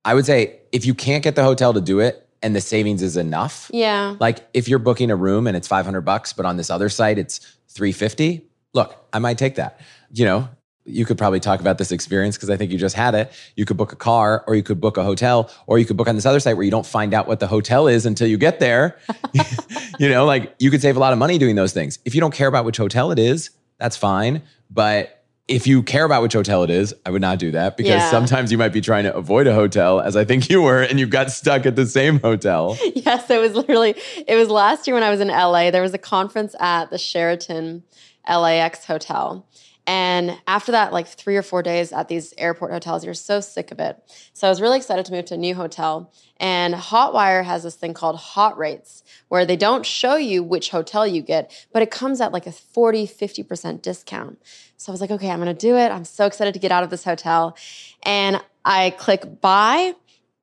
[0.04, 3.02] I would say if you can't get the hotel to do it, and the savings
[3.02, 3.70] is enough.
[3.74, 4.16] Yeah.
[4.20, 7.18] Like if you're booking a room and it's 500 bucks, but on this other site
[7.18, 9.80] it's 350, look, I might take that.
[10.12, 10.50] You know,
[10.84, 13.32] you could probably talk about this experience because I think you just had it.
[13.56, 16.08] You could book a car or you could book a hotel or you could book
[16.08, 18.38] on this other site where you don't find out what the hotel is until you
[18.38, 18.98] get there.
[20.00, 22.00] you know, like you could save a lot of money doing those things.
[22.06, 24.42] If you don't care about which hotel it is, that's fine.
[24.70, 27.89] But if you care about which hotel it is, I would not do that because
[27.89, 28.10] yeah.
[28.10, 30.99] sometimes you might be trying to avoid a hotel, as I think you were, and
[30.99, 32.77] you got stuck at the same hotel.
[32.93, 33.95] Yes, it was literally,
[34.27, 35.71] it was last year when I was in LA.
[35.71, 37.84] There was a conference at the Sheraton
[38.30, 39.47] LAX hotel.
[39.88, 43.71] And after that, like three or four days at these airport hotels, you're so sick
[43.71, 43.97] of it.
[44.34, 46.13] So I was really excited to move to a new hotel.
[46.38, 51.08] And Hotwire has this thing called Hot Rates, where they don't show you which hotel
[51.08, 54.39] you get, but it comes at like a 40, 50% discount.
[54.82, 55.91] So I was like, okay, I'm gonna do it.
[55.91, 57.56] I'm so excited to get out of this hotel.
[58.02, 59.94] And I click buy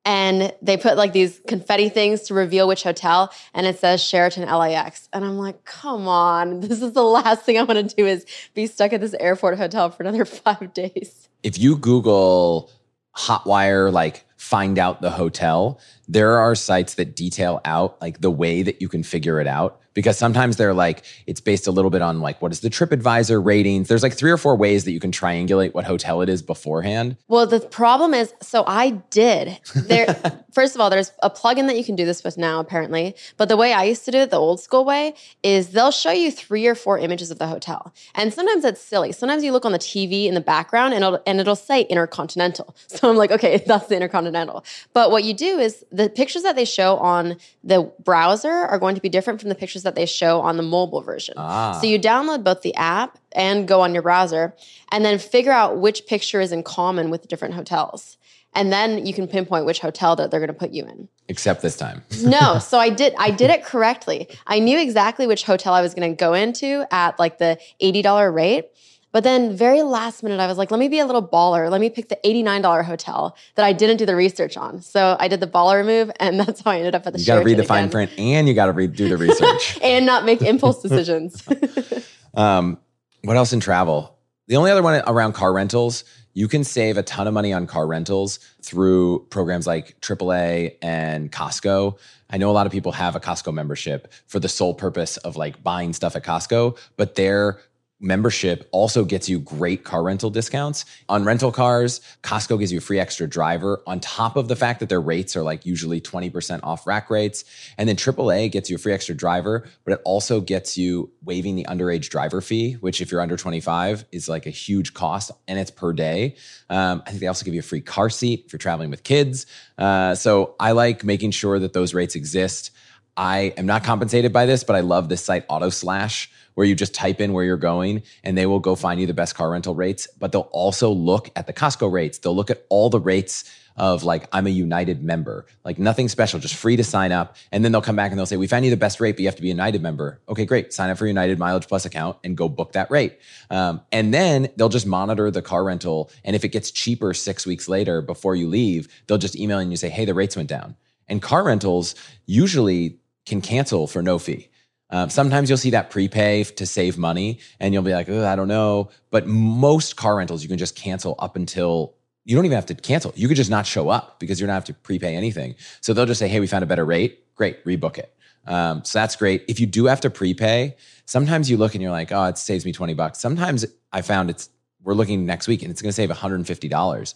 [0.05, 4.47] and they put like these confetti things to reveal which hotel and it says Sheraton
[4.47, 8.05] LAX and I'm like come on this is the last thing I want to do
[8.05, 12.71] is be stuck at this airport hotel for another 5 days if you google
[13.17, 18.61] hotwire like find out the hotel there are sites that detail out like the way
[18.63, 22.01] that you can figure it out because sometimes they're like it's based a little bit
[22.01, 23.87] on like what is the TripAdvisor ratings.
[23.87, 27.17] There's like three or four ways that you can triangulate what hotel it is beforehand.
[27.27, 29.59] Well, the problem is, so I did.
[29.75, 30.15] There,
[30.51, 33.15] first of all, there's a plugin that you can do this with now, apparently.
[33.37, 36.11] But the way I used to do it, the old school way, is they'll show
[36.11, 39.11] you three or four images of the hotel, and sometimes that's silly.
[39.11, 42.75] Sometimes you look on the TV in the background, and it'll and it'll say Intercontinental.
[42.99, 44.65] So I'm like, okay, that's the Intercontinental.
[44.93, 48.95] But what you do is the pictures that they show on the browser are going
[48.95, 51.35] to be different from the pictures that they show on the mobile version.
[51.37, 51.77] Ah.
[51.79, 54.55] So you download both the app and go on your browser
[54.91, 58.17] and then figure out which picture is in common with different hotels.
[58.55, 61.07] And then you can pinpoint which hotel that they're going to put you in.
[61.27, 62.03] Except this time.
[62.23, 64.27] no, so I did I did it correctly.
[64.47, 68.33] I knew exactly which hotel I was going to go into at like the $80
[68.33, 68.69] rate.
[69.11, 71.71] But then, very last minute, I was like, let me be a little baller.
[71.71, 74.81] Let me pick the $89 hotel that I didn't do the research on.
[74.81, 77.25] So I did the baller move, and that's how I ended up at the You
[77.25, 77.91] got to read the fine again.
[77.91, 81.43] print and you got to read do the research and not make impulse decisions.
[82.35, 82.77] um,
[83.23, 84.15] what else in travel?
[84.47, 87.67] The only other one around car rentals, you can save a ton of money on
[87.67, 91.97] car rentals through programs like AAA and Costco.
[92.29, 95.35] I know a lot of people have a Costco membership for the sole purpose of
[95.35, 97.59] like buying stuff at Costco, but their
[97.99, 102.01] membership also gets you great car rental discounts on rental cars.
[102.23, 105.35] Costco gives you a free extra driver on top of the fact that their rates
[105.35, 107.43] are like usually 20% off rack rates.
[107.77, 111.55] And then AAA gets you a free extra driver, but it also gets you waiving
[111.55, 115.59] the underage driver fee, which if you're under 25 is like a huge cost and
[115.59, 116.35] it's per day.
[116.69, 119.03] Um, I think they also give you a free car seat if you're traveling with
[119.03, 119.45] kids.
[119.77, 122.71] Uh, so I like making sure that those rates exist.
[123.17, 126.27] I am not compensated by this, but I love this site AutoSlash
[126.59, 129.13] where you just type in where you're going and they will go find you the
[129.13, 130.09] best car rental rates.
[130.19, 132.17] But they'll also look at the Costco rates.
[132.17, 136.37] They'll look at all the rates of like, I'm a United member, like nothing special,
[136.37, 137.37] just free to sign up.
[137.53, 139.21] And then they'll come back and they'll say, we found you the best rate, but
[139.21, 140.19] you have to be a United member.
[140.27, 140.73] Okay, great.
[140.73, 143.19] Sign up for United Mileage Plus account and go book that rate.
[143.49, 146.11] Um, and then they'll just monitor the car rental.
[146.25, 149.71] And if it gets cheaper six weeks later before you leave, they'll just email and
[149.71, 150.75] you say, hey, the rates went down.
[151.07, 151.95] And car rentals
[152.25, 154.48] usually can cancel for no fee.
[154.91, 158.47] Um, sometimes you'll see that prepay to save money and you'll be like, I don't
[158.47, 158.89] know.
[159.11, 162.75] But most car rentals, you can just cancel up until you don't even have to
[162.75, 163.13] cancel.
[163.15, 165.55] You could just not show up because you're not have to prepay anything.
[165.81, 167.35] So they'll just say, hey, we found a better rate.
[167.35, 168.13] Great, rebook it.
[168.45, 169.45] Um, so that's great.
[169.47, 170.75] If you do have to prepay,
[171.05, 173.19] sometimes you look and you're like, oh, it saves me 20 bucks.
[173.19, 174.49] Sometimes I found it's,
[174.83, 177.13] we're looking next week and it's going to save $150.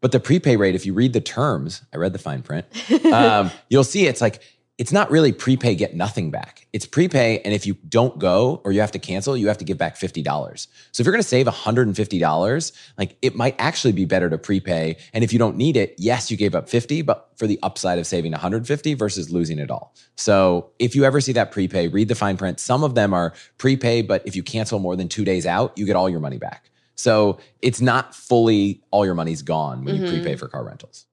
[0.00, 2.66] But the prepay rate, if you read the terms, I read the fine print,
[3.06, 4.42] um, you'll see it's like
[4.78, 6.66] it's not really prepay get nothing back.
[6.74, 9.64] It's prepay, and if you don't go or you have to cancel, you have to
[9.64, 10.68] give back fifty dollars.
[10.92, 13.92] So if you're going to save one hundred and fifty dollars, like it might actually
[13.92, 14.96] be better to prepay.
[15.14, 17.98] And if you don't need it, yes, you gave up fifty, but for the upside
[17.98, 19.94] of saving one hundred fifty versus losing it all.
[20.16, 22.60] So if you ever see that prepay, read the fine print.
[22.60, 25.86] Some of them are prepay, but if you cancel more than two days out, you
[25.86, 26.70] get all your money back.
[26.96, 30.04] So it's not fully all your money's gone when mm-hmm.
[30.04, 31.06] you prepay for car rentals.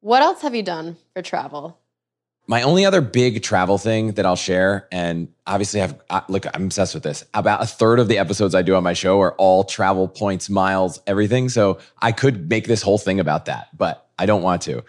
[0.00, 1.78] What else have you done for travel?
[2.50, 5.94] My only other big travel thing that I'll share, and obviously I've
[6.30, 7.22] look, I'm obsessed with this.
[7.34, 10.48] About a third of the episodes I do on my show are all travel points,
[10.48, 11.50] miles, everything.
[11.50, 14.82] So I could make this whole thing about that, but I don't want to.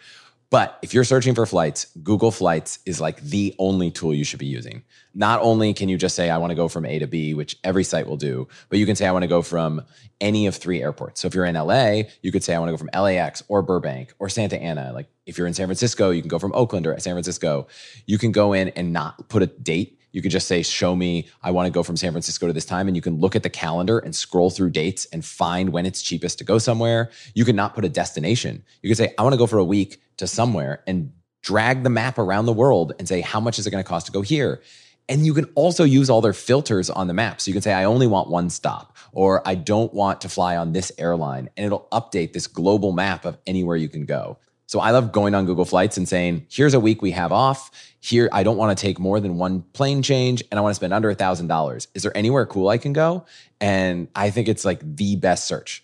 [0.52, 4.40] But if you're searching for flights, Google Flights is like the only tool you should
[4.40, 4.84] be using.
[5.14, 7.58] Not only can you just say, I want to go from A to B, which
[7.64, 9.84] every site will do, but you can say, I want to go from
[10.20, 11.22] any of three airports.
[11.22, 13.62] So if you're in LA, you could say, I want to go from LAX or
[13.62, 14.92] Burbank or Santa Ana.
[14.92, 17.68] Like if you're in San Francisco, you can go from Oakland or San Francisco.
[18.08, 21.28] You can go in and not put a date you could just say, Show me,
[21.44, 22.88] I want to go from San Francisco to this time.
[22.88, 26.02] And you can look at the calendar and scroll through dates and find when it's
[26.02, 27.12] cheapest to go somewhere.
[27.34, 28.64] You could not put a destination.
[28.82, 31.90] You could say, I want to go for a week to somewhere and drag the
[31.90, 34.22] map around the world and say, How much is it going to cost to go
[34.22, 34.62] here?
[35.08, 37.42] And you can also use all their filters on the map.
[37.42, 40.56] So you can say, I only want one stop, or I don't want to fly
[40.56, 41.50] on this airline.
[41.58, 44.38] And it'll update this global map of anywhere you can go.
[44.70, 47.72] So I love going on Google Flights and saying, here's a week we have off.
[48.02, 50.76] Here, I don't want to take more than one plane change and I want to
[50.76, 51.88] spend under a thousand dollars.
[51.96, 53.26] Is there anywhere cool I can go?
[53.60, 55.84] And I think it's like the best search.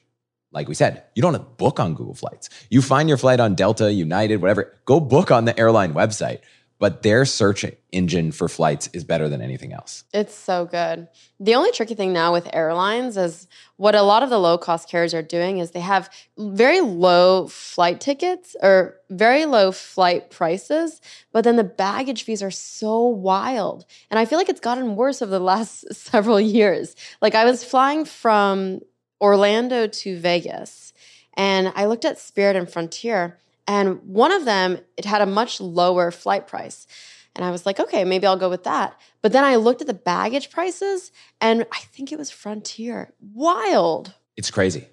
[0.52, 2.48] Like we said, you don't book on Google Flights.
[2.70, 6.42] You find your flight on Delta, United, whatever, go book on the airline website
[6.78, 10.04] but their search engine for flights is better than anything else.
[10.14, 11.08] It's so good.
[11.40, 14.90] The only tricky thing now with airlines is what a lot of the low cost
[14.90, 21.02] carriers are doing is they have very low flight tickets or very low flight prices,
[21.34, 23.86] but then the baggage fees are so wild.
[24.10, 26.96] And I feel like it's gotten worse over the last several years.
[27.22, 28.80] Like I was flying from
[29.20, 30.94] Orlando to Vegas
[31.36, 35.60] and I looked at Spirit and Frontier and one of them, it had a much
[35.60, 36.88] lower flight price.
[37.36, 39.00] And I was like, okay, maybe I'll go with that.
[39.22, 43.12] But then I looked at the baggage prices and I think it was Frontier.
[43.34, 44.14] Wild.
[44.38, 44.88] It's crazy.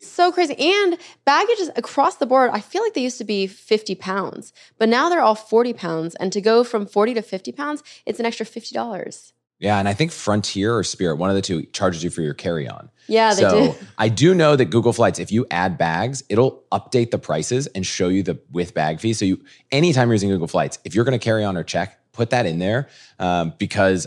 [0.00, 0.54] So crazy.
[0.58, 4.88] And baggages across the board, I feel like they used to be 50 pounds, but
[4.88, 6.14] now they're all 40 pounds.
[6.14, 9.32] And to go from 40 to 50 pounds, it's an extra $50.
[9.60, 12.32] Yeah, and I think Frontier or Spirit, one of the two, charges you for your
[12.32, 12.90] carry-on.
[13.06, 13.86] Yeah, they so do.
[13.98, 17.84] I do know that Google Flights, if you add bags, it'll update the prices and
[17.86, 19.12] show you the with bag fee.
[19.12, 21.98] So you, anytime you're using Google Flights, if you're going to carry on or check,
[22.12, 22.88] put that in there
[23.18, 24.06] um, because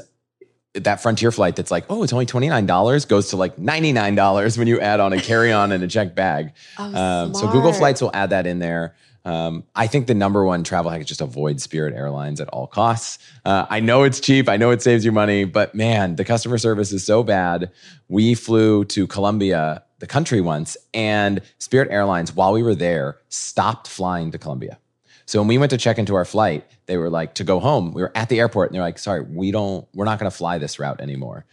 [0.74, 3.91] that Frontier flight that's like, oh, it's only twenty nine dollars goes to like ninety
[3.91, 6.54] nine dollars when you add on a carry on and a check bag.
[6.80, 8.95] Oh, um, so Google Flights will add that in there.
[9.26, 12.67] Um, I think the number one travel hack is just avoid Spirit Airlines at all
[12.67, 13.19] costs.
[13.45, 16.57] Uh, I know it's cheap, I know it saves you money, but man, the customer
[16.57, 17.71] service is so bad.
[18.09, 23.88] We flew to Colombia, the country once, and Spirit Airlines, while we were there, stopped
[23.88, 24.78] flying to Colombia.
[25.26, 27.93] So when we went to check into our flight, they were like, to go home,
[27.93, 30.36] we were at the airport and they're like, sorry, we don't, we're not going to
[30.36, 31.45] fly this route anymore.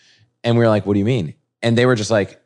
[0.43, 1.35] And we were like, what do you mean?
[1.63, 2.41] And they were just like,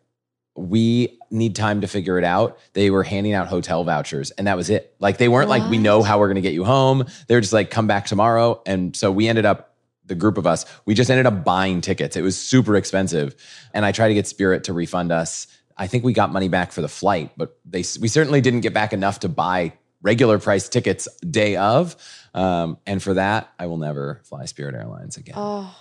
[0.54, 2.58] we need time to figure it out.
[2.72, 4.94] They were handing out hotel vouchers and that was it.
[5.00, 7.04] Like they weren't like, we know how we're going to get you home.
[7.26, 8.62] They were just like, come back tomorrow.
[8.64, 9.72] And so we ended up,
[10.06, 12.14] the group of us, we just ended up buying tickets.
[12.14, 13.34] It was super expensive.
[13.72, 15.46] And I tried to get Spirit to refund us.
[15.76, 18.74] I think we got money back for the flight, but they, we certainly didn't get
[18.74, 19.72] back enough to buy
[20.02, 21.96] regular price tickets day of.
[22.34, 25.34] Um, and for that, I will never fly Spirit Airlines again.
[25.38, 25.74] Oh,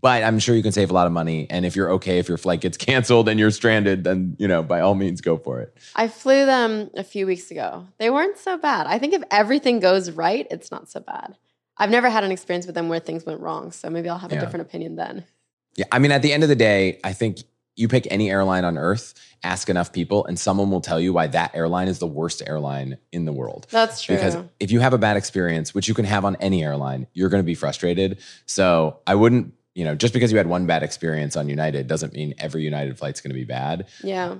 [0.00, 1.46] But I'm sure you can save a lot of money.
[1.50, 4.62] And if you're okay, if your flight gets canceled and you're stranded, then you know
[4.62, 5.76] by all means go for it.
[5.96, 7.86] I flew them a few weeks ago.
[7.98, 8.86] They weren't so bad.
[8.86, 11.36] I think if everything goes right, it's not so bad.
[11.76, 14.32] I've never had an experience with them where things went wrong, so maybe I'll have
[14.32, 14.38] Yeah.
[14.38, 15.24] a different opinion then.
[15.76, 17.38] Yeah, I mean, at the end of the day, I think
[17.76, 21.28] you pick any airline on earth, ask enough people, and someone will tell you why
[21.28, 23.68] that airline is the worst airline in the world.
[23.70, 24.16] That's true.
[24.16, 27.28] Because if you have a bad experience, which you can have on any airline, you're
[27.28, 28.18] going to be frustrated.
[28.46, 32.12] So I wouldn't, you know, just because you had one bad experience on United doesn't
[32.12, 33.86] mean every United flight's going to be bad.
[34.02, 34.34] yeah,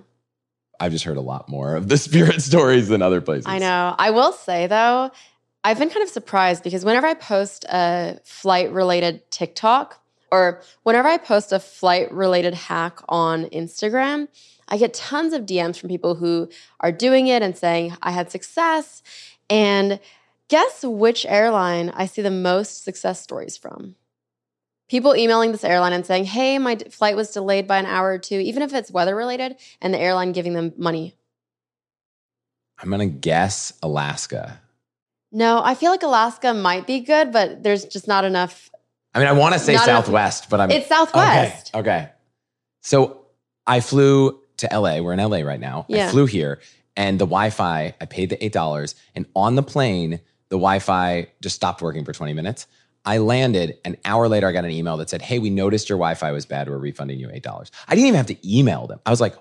[0.81, 3.47] I've just heard a lot more of the Spirit stories than other places.
[3.47, 3.95] I know.
[3.97, 5.13] I will say though,
[5.63, 11.07] I've been kind of surprised because whenever I post a flight related TikTok or whenever
[11.07, 14.27] I post a flight related hack on Instagram,
[14.67, 16.49] I get tons of DMs from people who
[16.81, 19.05] are doing it and saying, I had success.
[19.49, 20.01] And
[20.49, 23.95] guess which airline I see the most success stories from?
[24.89, 28.13] People emailing this airline and saying, Hey, my d- flight was delayed by an hour
[28.13, 31.15] or two, even if it's weather related, and the airline giving them money.
[32.81, 34.61] I'm going to guess Alaska.
[35.33, 38.71] No, I feel like Alaska might be good, but there's just not enough.
[39.15, 41.71] I mean, I want to say Not enough- Southwest, but I'm It's Southwest.
[41.75, 41.81] Okay.
[41.81, 42.09] Okay.
[42.83, 43.27] So
[43.67, 45.01] I flew to LA.
[45.01, 45.87] We're in LA right now.
[45.93, 46.61] I flew here
[46.97, 48.95] and the Wi Fi, I paid the $8.
[49.15, 52.67] And on the plane, the Wi Fi just stopped working for 20 minutes.
[53.05, 54.47] I landed an hour later.
[54.49, 56.69] I got an email that said, Hey, we noticed your Wi Fi was bad.
[56.69, 57.71] We're refunding you $8.
[57.89, 59.01] I didn't even have to email them.
[59.07, 59.35] I was like,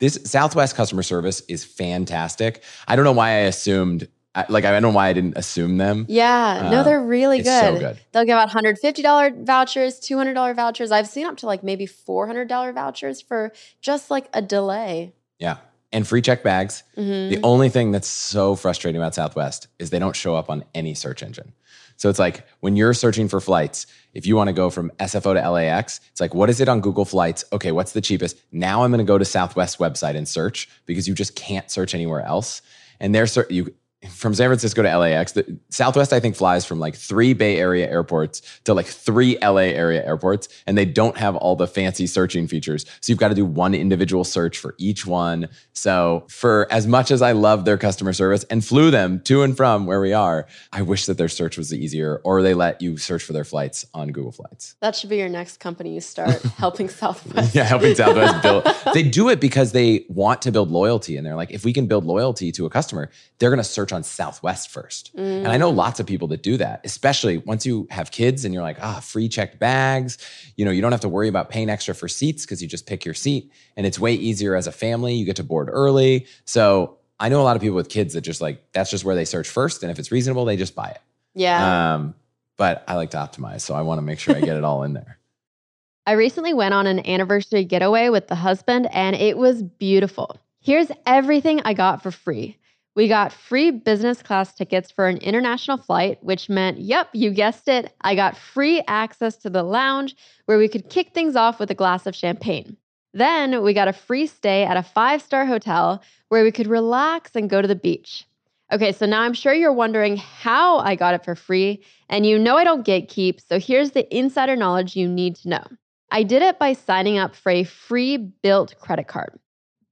[0.00, 2.62] this Southwest customer service is fantastic.
[2.88, 4.08] I don't know why I assumed,
[4.48, 6.04] like, I don't know why I didn't assume them.
[6.08, 7.46] Yeah, no, Uh, they're really good.
[7.60, 7.98] so good.
[8.12, 10.90] They'll give out $150 vouchers, $200 vouchers.
[10.90, 15.12] I've seen up to like maybe $400 vouchers for just like a delay.
[15.38, 15.58] Yeah.
[15.92, 16.82] And free check bags.
[16.96, 17.30] Mhm.
[17.30, 20.92] The only thing that's so frustrating about Southwest is they don't show up on any
[20.94, 21.52] search engine.
[21.96, 25.34] So it's like when you're searching for flights, if you want to go from SFO
[25.34, 27.44] to LAX, it's like, what is it on Google Flights?
[27.52, 28.36] Okay, what's the cheapest?
[28.52, 31.94] Now I'm going to go to Southwest website and search because you just can't search
[31.94, 32.62] anywhere else.
[33.00, 33.74] And they're you
[34.10, 35.32] from San Francisco to LAX.
[35.32, 39.74] The, Southwest, I think, flies from like three Bay Area airports to like three LA
[39.74, 42.84] area airports, and they don't have all the fancy searching features.
[43.00, 45.48] So you've got to do one individual search for each one.
[45.72, 49.56] So for as much as I love their customer service and flew them to and
[49.56, 52.96] from where we are, I wish that their search was easier, or they let you
[52.96, 54.76] search for their flights on Google Flights.
[54.80, 57.54] That should be your next company you start, helping Southwest.
[57.54, 58.68] Yeah, helping Southwest build.
[58.94, 61.16] They do it because they want to build loyalty.
[61.16, 63.92] And they're like, if we can build loyalty to a customer, they're going to search
[63.94, 65.10] on Southwest first.
[65.14, 68.52] And I know lots of people that do that, especially once you have kids and
[68.52, 70.18] you're like, ah, free checked bags.
[70.56, 72.86] You know, you don't have to worry about paying extra for seats because you just
[72.86, 73.50] pick your seat.
[73.76, 75.14] And it's way easier as a family.
[75.14, 76.26] You get to board early.
[76.44, 79.14] So I know a lot of people with kids that just like, that's just where
[79.14, 79.82] they search first.
[79.82, 81.00] And if it's reasonable, they just buy it.
[81.34, 81.94] Yeah.
[81.94, 82.14] Um,
[82.56, 83.62] but I like to optimize.
[83.62, 85.18] So I want to make sure I get it all in there.
[86.06, 90.38] I recently went on an anniversary getaway with the husband, and it was beautiful.
[90.60, 92.58] Here's everything I got for free.
[92.96, 97.66] We got free business class tickets for an international flight, which meant, yep, you guessed
[97.66, 100.14] it, I got free access to the lounge
[100.46, 102.76] where we could kick things off with a glass of champagne.
[103.12, 107.32] Then we got a free stay at a five star hotel where we could relax
[107.34, 108.26] and go to the beach.
[108.72, 112.38] Okay, so now I'm sure you're wondering how I got it for free, and you
[112.38, 115.64] know I don't gatekeep, so here's the insider knowledge you need to know.
[116.10, 119.38] I did it by signing up for a free Bilt credit card.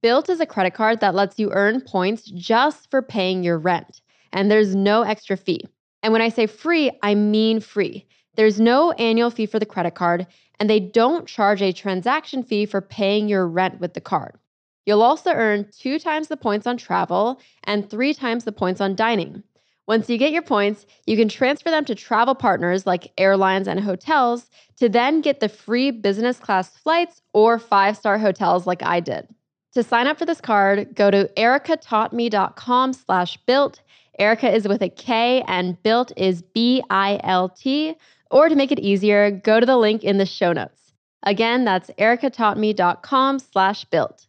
[0.03, 4.01] Bilt is a credit card that lets you earn points just for paying your rent,
[4.33, 5.61] and there's no extra fee.
[6.01, 8.05] And when I say free, I mean free.
[8.35, 10.27] There's no annual fee for the credit card,
[10.59, 14.37] and they don't charge a transaction fee for paying your rent with the card.
[14.85, 18.95] You'll also earn two times the points on travel and three times the points on
[18.95, 19.41] dining.
[19.87, 23.79] Once you get your points, you can transfer them to travel partners like airlines and
[23.79, 28.99] hotels to then get the free business class flights or five star hotels like I
[28.99, 29.29] did.
[29.73, 33.79] To sign up for this card, go to erikataughtme.com slash bilt.
[34.19, 37.95] Erika is with a K and bilt is B-I-L-T.
[38.29, 40.93] Or to make it easier, go to the link in the show notes.
[41.23, 44.27] Again, that's erikataughtme.com slash bilt.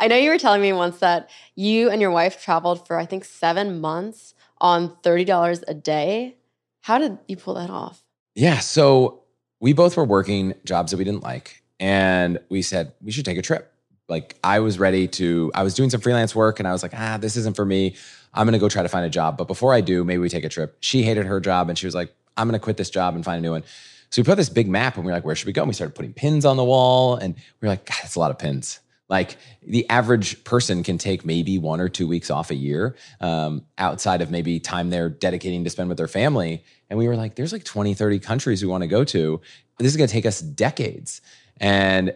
[0.00, 3.04] I know you were telling me once that you and your wife traveled for, I
[3.04, 6.36] think, seven months on $30 a day.
[6.82, 8.02] How did you pull that off?
[8.34, 8.60] Yeah.
[8.60, 9.24] So
[9.60, 11.62] we both were working jobs that we didn't like.
[11.80, 13.74] And we said, we should take a trip.
[14.08, 16.94] Like I was ready to, I was doing some freelance work and I was like,
[16.94, 17.94] ah, this isn't for me.
[18.32, 19.36] I'm going to go try to find a job.
[19.36, 20.76] But before I do, maybe we take a trip.
[20.80, 23.24] She hated her job and she was like, I'm going to quit this job and
[23.24, 23.64] find a new one.
[24.10, 25.62] So we put this big map and we are like, where should we go?
[25.62, 28.20] And we started putting pins on the wall and we are like, God, that's a
[28.20, 28.80] lot of pins.
[29.08, 33.64] Like the average person can take maybe one or two weeks off a year um,
[33.78, 36.62] outside of maybe time they're dedicating to spend with their family.
[36.90, 39.40] And we were like, there's like 20, 30 countries we want to go to.
[39.78, 41.20] This is going to take us decades.
[41.58, 42.14] And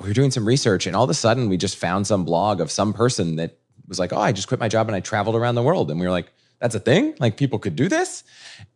[0.00, 2.60] we were doing some research and all of a sudden we just found some blog
[2.60, 5.36] of some person that was like, oh, I just quit my job and I traveled
[5.36, 5.90] around the world.
[5.90, 7.14] And we were like, that's a thing?
[7.18, 8.24] Like people could do this?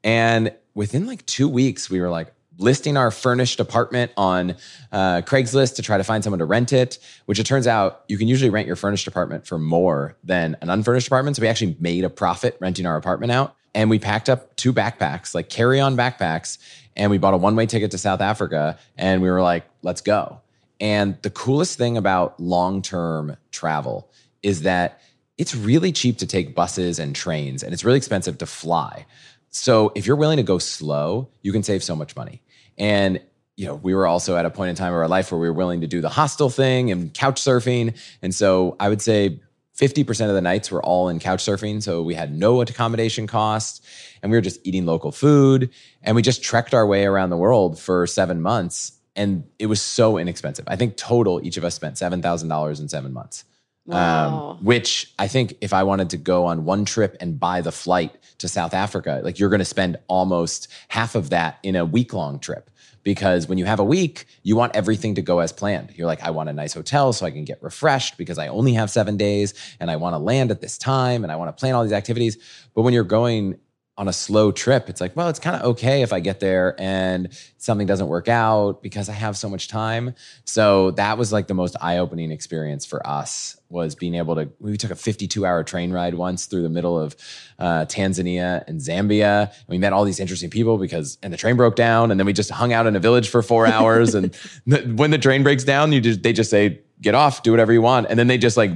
[0.04, 4.56] And within like two weeks, we were like, listing our furnished apartment on
[4.92, 8.16] uh, Craigslist to try to find someone to rent it, which it turns out you
[8.18, 11.36] can usually rent your furnished apartment for more than an unfurnished apartment.
[11.36, 13.54] So we actually made a profit renting our apartment out.
[13.74, 16.56] And we packed up two backpacks, like carry on backpacks,
[16.96, 18.78] and we bought a one way ticket to South Africa.
[18.96, 20.40] And we were like, let's go.
[20.80, 24.10] And the coolest thing about long term travel
[24.42, 25.00] is that
[25.38, 29.06] it's really cheap to take buses and trains, and it's really expensive to fly.
[29.50, 32.42] So if you're willing to go slow, you can save so much money.
[32.78, 33.20] And
[33.56, 35.48] you know, we were also at a point in time of our life where we
[35.48, 37.96] were willing to do the hostel thing and couch surfing.
[38.20, 39.40] And so I would say
[39.76, 41.82] 50% of the nights were all in couch surfing.
[41.82, 43.80] So we had no accommodation costs
[44.22, 45.70] and we were just eating local food.
[46.02, 48.92] And we just trekked our way around the world for seven months.
[49.16, 50.66] And it was so inexpensive.
[50.68, 53.44] I think total, each of us spent $7,000 in seven months.
[53.88, 54.50] Um, wow.
[54.50, 57.72] Um, which I think if I wanted to go on one trip and buy the
[57.72, 61.84] flight to South Africa, like you're going to spend almost half of that in a
[61.84, 62.70] week long trip.
[63.02, 65.92] Because when you have a week, you want everything to go as planned.
[65.94, 68.72] You're like, I want a nice hotel so I can get refreshed because I only
[68.72, 71.60] have seven days and I want to land at this time and I want to
[71.60, 72.36] plan all these activities.
[72.74, 73.60] But when you're going
[73.98, 76.74] on a slow trip, it's like, well, it's kind of okay if I get there
[76.78, 80.14] and something doesn't work out because I have so much time.
[80.44, 84.50] So that was like the most eye-opening experience for us was being able to.
[84.60, 87.16] We took a 52-hour train ride once through the middle of
[87.58, 89.48] uh, Tanzania and Zambia.
[89.48, 92.26] And we met all these interesting people because, and the train broke down, and then
[92.26, 94.14] we just hung out in a village for four hours.
[94.14, 94.34] and
[94.66, 97.72] the, when the train breaks down, you just they just say, get off, do whatever
[97.72, 98.72] you want, and then they just like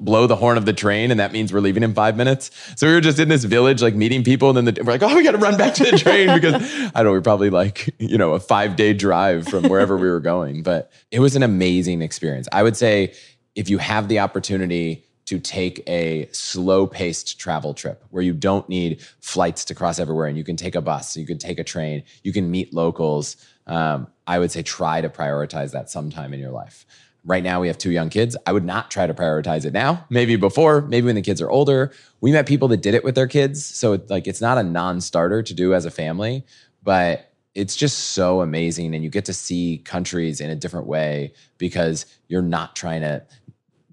[0.00, 2.50] blow the horn of the train and that means we're leaving in five minutes.
[2.76, 4.48] So we were just in this village, like meeting people.
[4.48, 6.54] And then the, we're like, oh, we got to run back to the train because
[6.54, 10.08] I don't know, we're probably like, you know, a five day drive from wherever we
[10.08, 10.62] were going.
[10.62, 12.48] But it was an amazing experience.
[12.52, 13.14] I would say
[13.54, 18.66] if you have the opportunity to take a slow paced travel trip where you don't
[18.66, 21.64] need flights to cross everywhere and you can take a bus, you can take a
[21.64, 23.36] train, you can meet locals.
[23.66, 26.86] Um, I would say try to prioritize that sometime in your life.
[27.28, 28.38] Right now, we have two young kids.
[28.46, 30.06] I would not try to prioritize it now.
[30.08, 31.92] Maybe before, maybe when the kids are older.
[32.22, 33.62] We met people that did it with their kids.
[33.64, 36.46] So, it, like, it's not a non starter to do as a family,
[36.82, 38.94] but it's just so amazing.
[38.94, 43.22] And you get to see countries in a different way because you're not trying to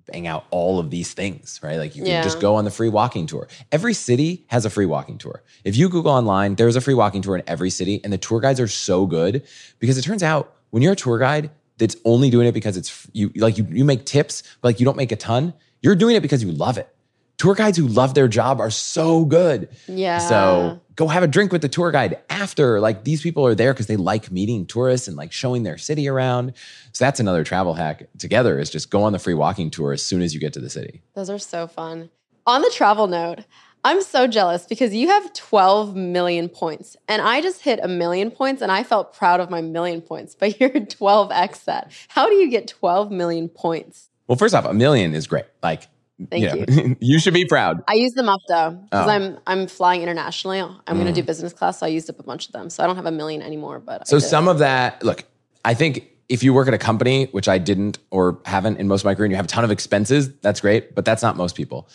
[0.06, 1.78] bang out all of these things, right?
[1.78, 3.50] Like you can just go on the free walking tour.
[3.72, 5.44] Every city has a free walking tour.
[5.66, 8.40] If you Google online, there's a free walking tour in every city, and the tour
[8.40, 9.44] guides are so good
[9.80, 13.08] because it turns out when you're a tour guide, that's only doing it because it's
[13.14, 15.54] you like you you make tips, but like you don't make a ton.
[15.82, 16.90] You're doing it because you love it.
[17.38, 19.70] Tour guides who love their job are so good.
[19.88, 20.20] Yeah.
[20.20, 22.80] So go have a drink with the tour guide after.
[22.80, 26.08] Like these people are there because they like meeting tourists and like showing their city
[26.08, 26.54] around.
[26.94, 30.02] So that's another travel hack together is just go on the free walking tour as
[30.02, 31.02] soon as you get to the city.
[31.14, 32.10] Those are so fun.
[32.48, 33.40] On the travel note,
[33.86, 38.32] I'm so jealous because you have 12 million points and I just hit a million
[38.32, 41.92] points and I felt proud of my million points, but you're 12x that.
[42.08, 44.10] How do you get 12 million points?
[44.28, 45.46] Well, first off, a million is great.
[45.62, 45.88] Like,
[46.32, 46.66] Thank you.
[46.66, 46.96] Know, you.
[47.00, 47.84] you should be proud.
[47.88, 49.12] I use them up though because oh.
[49.12, 50.62] I'm I'm flying internationally.
[50.62, 50.94] I'm mm.
[50.94, 52.70] going to do business class, so I used up a bunch of them.
[52.70, 53.80] So I don't have a million anymore.
[53.80, 55.26] But so some of that, look,
[55.66, 59.02] I think if you work at a company, which I didn't or haven't in most
[59.02, 61.36] of my career, and you have a ton of expenses, that's great, but that's not
[61.38, 61.88] most people.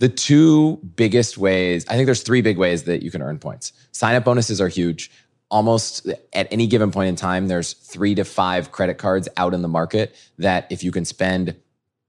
[0.00, 3.72] The two biggest ways, I think there's three big ways that you can earn points.
[3.92, 5.10] Sign up bonuses are huge.
[5.50, 9.62] Almost at any given point in time, there's three to five credit cards out in
[9.62, 11.56] the market that if you can spend,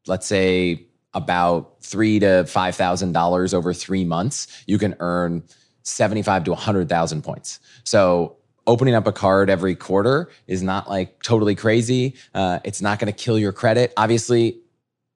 [0.07, 0.85] let's say,
[1.15, 5.41] about three to five thousand dollars over three months, you can earn
[5.81, 7.59] seventy-five to hundred thousand points.
[7.83, 8.35] So
[8.67, 12.15] opening up a card every quarter is not like totally crazy.
[12.35, 13.91] Uh, it's not going to kill your credit.
[13.97, 14.59] Obviously,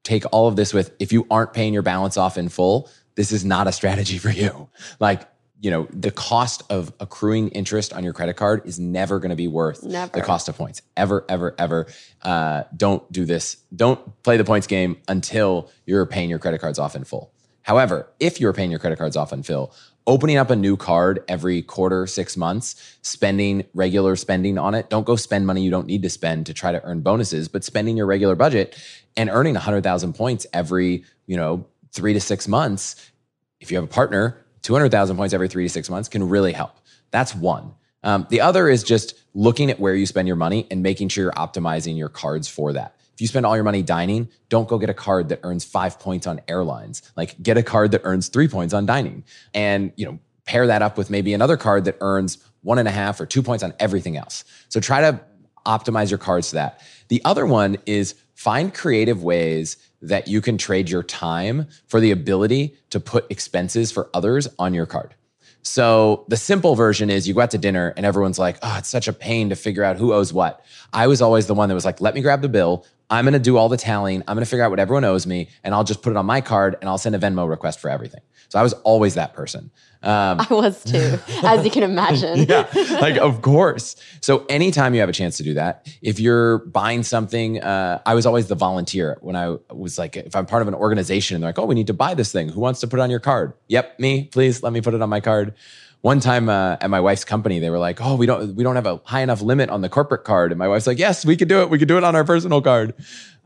[0.03, 3.31] take all of this with if you aren't paying your balance off in full, this
[3.31, 4.69] is not a strategy for you.
[4.99, 5.27] Like,
[5.61, 9.35] you know, the cost of accruing interest on your credit card is never going to
[9.35, 10.11] be worth never.
[10.11, 10.81] the cost of points.
[10.97, 11.87] Ever, ever, ever.
[12.21, 13.57] Uh, don't do this.
[13.73, 17.31] Don't play the points game until you're paying your credit cards off in full.
[17.61, 19.73] However, if you're paying your credit cards off in full,
[20.05, 24.89] opening up a new card every quarter, six months, spending regular spending on it.
[24.89, 27.63] Don't go spend money you don't need to spend to try to earn bonuses, but
[27.63, 28.77] spending your regular budget
[29.17, 33.11] and earning 100,000 points every, you know, three to six months.
[33.59, 36.77] If you have a partner, 200,000 points every three to six months can really help.
[37.11, 37.73] That's one.
[38.03, 41.25] Um, the other is just looking at where you spend your money and making sure
[41.25, 42.95] you're optimizing your cards for that.
[43.13, 45.99] If you spend all your money dining, don't go get a card that earns five
[45.99, 47.03] points on airlines.
[47.15, 49.23] Like get a card that earns three points on dining.
[49.53, 52.91] And, you know, pair that up with maybe another card that earns one and a
[52.91, 54.43] half or two points on everything else.
[54.69, 55.21] So try to
[55.65, 56.81] optimize your cards to that.
[57.09, 62.11] The other one is find creative ways that you can trade your time for the
[62.11, 65.15] ability to put expenses for others on your card.
[65.63, 68.89] So the simple version is you go out to dinner and everyone's like, oh, it's
[68.89, 70.63] such a pain to figure out who owes what.
[70.91, 72.85] I was always the one that was like, let me grab the bill.
[73.09, 74.23] I'm going to do all the tallying.
[74.27, 76.25] I'm going to figure out what everyone owes me and I'll just put it on
[76.25, 78.21] my card and I'll send a Venmo request for everything.
[78.49, 79.71] So I was always that person.
[80.03, 82.43] Um, I was too, as you can imagine.
[82.43, 82.67] yeah,
[83.01, 83.95] like of course.
[84.21, 88.13] So anytime you have a chance to do that, if you're buying something, uh, I
[88.13, 91.43] was always the volunteer when I was like, if I'm part of an organization and
[91.43, 92.49] they're like, oh, we need to buy this thing.
[92.49, 93.53] Who wants to put it on your card?
[93.69, 94.25] Yep, me.
[94.25, 95.55] Please let me put it on my card.
[96.03, 98.75] One time uh, at my wife's company, they were like, "Oh, we don't we don't
[98.75, 101.37] have a high enough limit on the corporate card." And my wife's like, "Yes, we
[101.37, 101.69] could do it.
[101.69, 102.93] We could do it on our personal card."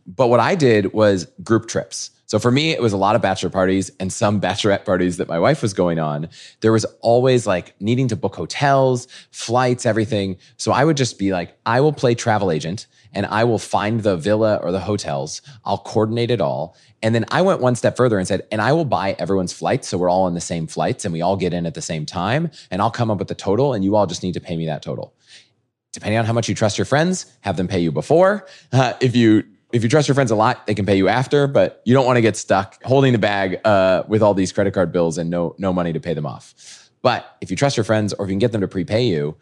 [0.08, 2.10] But what I did was group trips.
[2.26, 5.28] So for me, it was a lot of bachelor parties and some bachelorette parties that
[5.28, 6.30] my wife was going on.
[6.62, 10.38] There was always like needing to book hotels, flights, everything.
[10.58, 14.02] So I would just be like, I will play travel agent and I will find
[14.02, 15.42] the villa or the hotels.
[15.64, 16.76] I'll coordinate it all.
[17.04, 19.88] And then I went one step further and said, and I will buy everyone's flights.
[19.88, 22.06] So we're all on the same flights and we all get in at the same
[22.06, 22.50] time.
[22.72, 24.66] And I'll come up with the total and you all just need to pay me
[24.66, 25.14] that total
[25.98, 28.46] depending on how much you trust your friends, have them pay you before.
[28.72, 29.44] Uh, if you
[29.74, 32.06] if you trust your friends a lot, they can pay you after, but you don't
[32.06, 35.30] want to get stuck holding the bag uh, with all these credit card bills and
[35.30, 36.54] no no money to pay them off.
[37.02, 39.36] But if you trust your friends, or if you can get them to prepay you,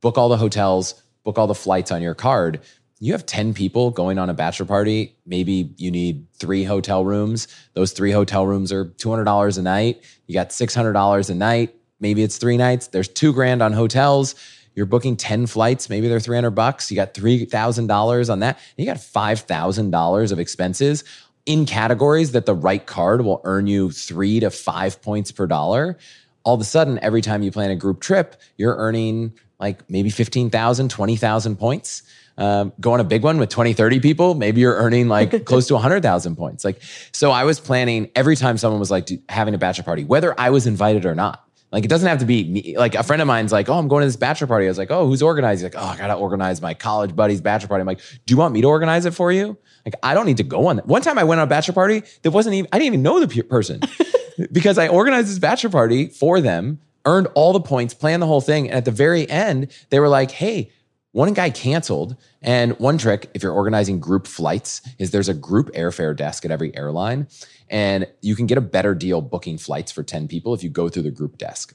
[0.00, 2.60] book all the hotels, book all the flights on your card.
[3.00, 5.16] You have 10 people going on a bachelor party.
[5.26, 7.48] Maybe you need three hotel rooms.
[7.72, 10.04] Those three hotel rooms are $200 a night.
[10.26, 11.74] You got $600 a night.
[11.98, 12.88] Maybe it's three nights.
[12.88, 14.34] There's two grand on hotels
[14.74, 16.90] you're booking 10 flights, maybe they're 300 bucks.
[16.90, 18.58] You got $3,000 on that.
[18.76, 21.04] you got $5,000 of expenses
[21.46, 25.98] in categories that the right card will earn you three to five points per dollar.
[26.44, 30.08] All of a sudden, every time you plan a group trip, you're earning like maybe
[30.08, 32.02] 15,000, 20,000 points.
[32.40, 35.66] Um, go on a big one with 20, 30 people, maybe you're earning like close
[35.68, 36.64] to 100,000 points.
[36.64, 36.80] Like,
[37.12, 40.48] so I was planning every time someone was like having a bachelor party, whether I
[40.48, 41.44] was invited or not.
[41.70, 42.76] Like it doesn't have to be me.
[42.78, 44.66] Like a friend of mine's like, oh, I'm going to this bachelor party.
[44.66, 45.66] I was like, oh, who's organizing?
[45.66, 47.82] He's like, oh, I gotta organize my college buddy's bachelor party.
[47.82, 49.56] I'm like, do you want me to organize it for you?
[49.84, 50.86] Like I don't need to go on that.
[50.86, 52.68] One time I went on a bachelor party that wasn't even.
[52.72, 53.80] I didn't even know the person
[54.52, 58.40] because I organized this bachelor party for them, earned all the points, planned the whole
[58.40, 60.72] thing, and at the very end they were like, hey.
[61.12, 62.16] One guy canceled.
[62.42, 66.50] And one trick, if you're organizing group flights, is there's a group airfare desk at
[66.50, 67.26] every airline.
[67.68, 70.88] And you can get a better deal booking flights for 10 people if you go
[70.88, 71.74] through the group desk.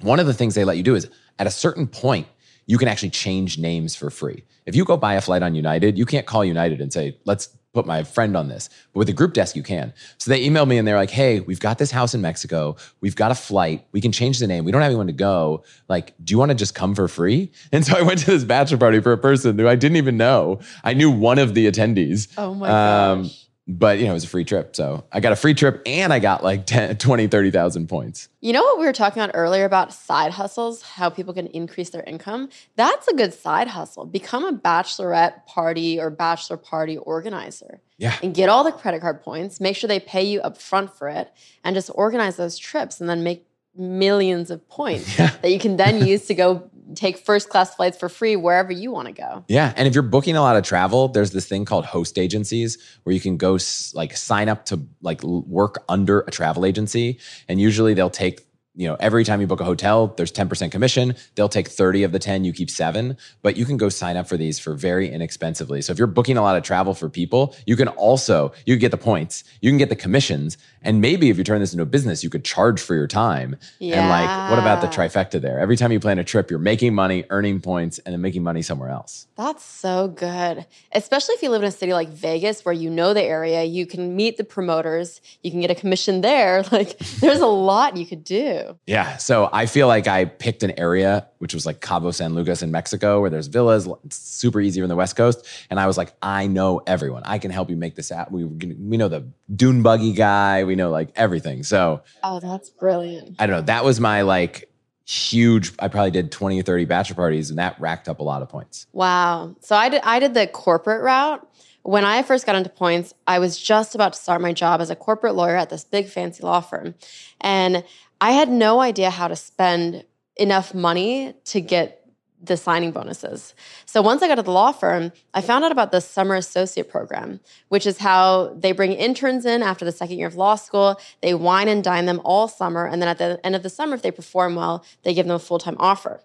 [0.00, 1.08] One of the things they let you do is
[1.38, 2.26] at a certain point,
[2.66, 4.44] you can actually change names for free.
[4.64, 7.48] If you go buy a flight on United, you can't call United and say, let's
[7.74, 8.70] put my friend on this.
[8.92, 9.92] But with the group desk, you can.
[10.18, 12.76] So they emailed me and they're like, hey, we've got this house in Mexico.
[13.00, 13.86] We've got a flight.
[13.92, 14.64] We can change the name.
[14.64, 15.64] We don't have anyone to go.
[15.88, 17.50] Like, do you want to just come for free?
[17.72, 20.16] And so I went to this bachelor party for a person who I didn't even
[20.16, 20.60] know.
[20.84, 22.32] I knew one of the attendees.
[22.38, 22.68] Oh my
[23.10, 24.76] um, gosh but you know it was a free trip.
[24.76, 28.28] So i got a free trip and i got like 10 20 30000 points.
[28.40, 31.90] You know what we were talking about earlier about side hustles how people can increase
[31.90, 32.50] their income?
[32.76, 34.04] That's a good side hustle.
[34.04, 37.80] Become a bachelorette party or bachelor party organizer.
[37.96, 38.16] Yeah.
[38.22, 39.60] And get all the credit card points.
[39.60, 41.32] Make sure they pay you up front for it.
[41.62, 43.46] And just organize those trips and then make
[43.76, 45.30] millions of points yeah.
[45.42, 48.90] that you can then use to go take first class flights for free wherever you
[48.90, 49.44] want to go.
[49.48, 52.78] Yeah, and if you're booking a lot of travel, there's this thing called host agencies
[53.04, 53.58] where you can go
[53.94, 57.18] like sign up to like work under a travel agency
[57.48, 58.46] and usually they'll take
[58.76, 61.14] you know, every time you book a hotel, there's 10% commission.
[61.36, 64.26] They'll take 30 of the 10, you keep seven, but you can go sign up
[64.26, 65.80] for these for very inexpensively.
[65.80, 68.80] So if you're booking a lot of travel for people, you can also, you can
[68.80, 70.58] get the points, you can get the commissions.
[70.82, 73.56] And maybe if you turn this into a business, you could charge for your time.
[73.78, 74.00] Yeah.
[74.00, 75.60] And like, what about the trifecta there?
[75.60, 78.60] Every time you plan a trip, you're making money, earning points, and then making money
[78.60, 79.26] somewhere else.
[79.36, 80.66] That's so good.
[80.92, 83.86] Especially if you live in a city like Vegas where you know the area, you
[83.86, 86.64] can meet the promoters, you can get a commission there.
[86.74, 88.63] Like, there's a lot you could do.
[88.86, 89.16] Yeah.
[89.18, 92.70] So I feel like I picked an area which was like Cabo San Lucas in
[92.70, 93.86] Mexico, where there's villas.
[94.06, 95.46] It's super easy on the West Coast.
[95.68, 97.22] And I was like, I know everyone.
[97.26, 98.30] I can help you make this app.
[98.30, 100.64] We we know the dune buggy guy.
[100.64, 101.62] We know like everything.
[101.62, 103.36] So, oh, that's brilliant.
[103.38, 103.62] I don't know.
[103.62, 104.70] That was my like
[105.04, 105.72] huge.
[105.78, 108.48] I probably did twenty or thirty bachelor parties, and that racked up a lot of
[108.48, 108.86] points.
[108.92, 109.54] Wow.
[109.60, 110.00] So I did.
[110.02, 111.46] I did the corporate route.
[111.82, 114.88] When I first got into points, I was just about to start my job as
[114.88, 116.94] a corporate lawyer at this big fancy law firm,
[117.42, 117.84] and
[118.20, 120.04] I had no idea how to spend
[120.36, 122.04] enough money to get
[122.44, 123.54] the signing bonuses.
[123.86, 126.90] So once I got to the law firm, I found out about the summer associate
[126.90, 131.00] program, which is how they bring interns in after the second year of law school.
[131.22, 132.86] They wine and dine them all summer.
[132.86, 135.36] And then at the end of the summer, if they perform well, they give them
[135.36, 136.20] a full time offer.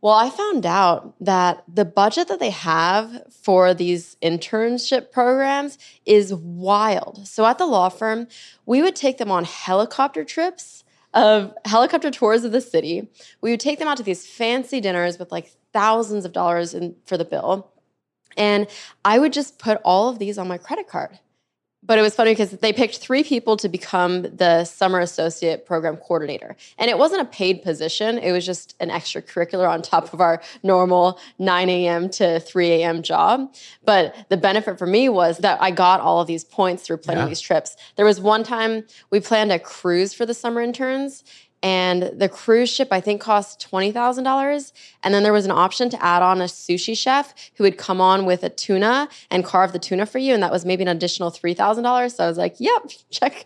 [0.00, 5.76] Well, I found out that the budget that they have for these internship programs
[6.06, 7.26] is wild.
[7.26, 8.28] So at the law firm,
[8.64, 13.08] we would take them on helicopter trips of helicopter tours of the city.
[13.40, 16.96] We would take them out to these fancy dinners with like thousands of dollars in,
[17.06, 17.72] for the bill.
[18.36, 18.66] And
[19.04, 21.18] I would just put all of these on my credit card
[21.88, 25.96] but it was funny because they picked three people to become the summer associate program
[25.96, 26.54] coordinator.
[26.76, 30.40] And it wasn't a paid position, it was just an extracurricular on top of our
[30.62, 32.10] normal 9 a.m.
[32.10, 33.02] to 3 a.m.
[33.02, 33.54] job.
[33.84, 37.24] But the benefit for me was that I got all of these points through planning
[37.24, 37.28] yeah.
[37.30, 37.74] these trips.
[37.96, 41.24] There was one time we planned a cruise for the summer interns,
[41.62, 46.02] and the cruise ship i think cost $20000 and then there was an option to
[46.04, 49.78] add on a sushi chef who would come on with a tuna and carve the
[49.78, 52.90] tuna for you and that was maybe an additional $3000 so i was like yep
[53.10, 53.44] check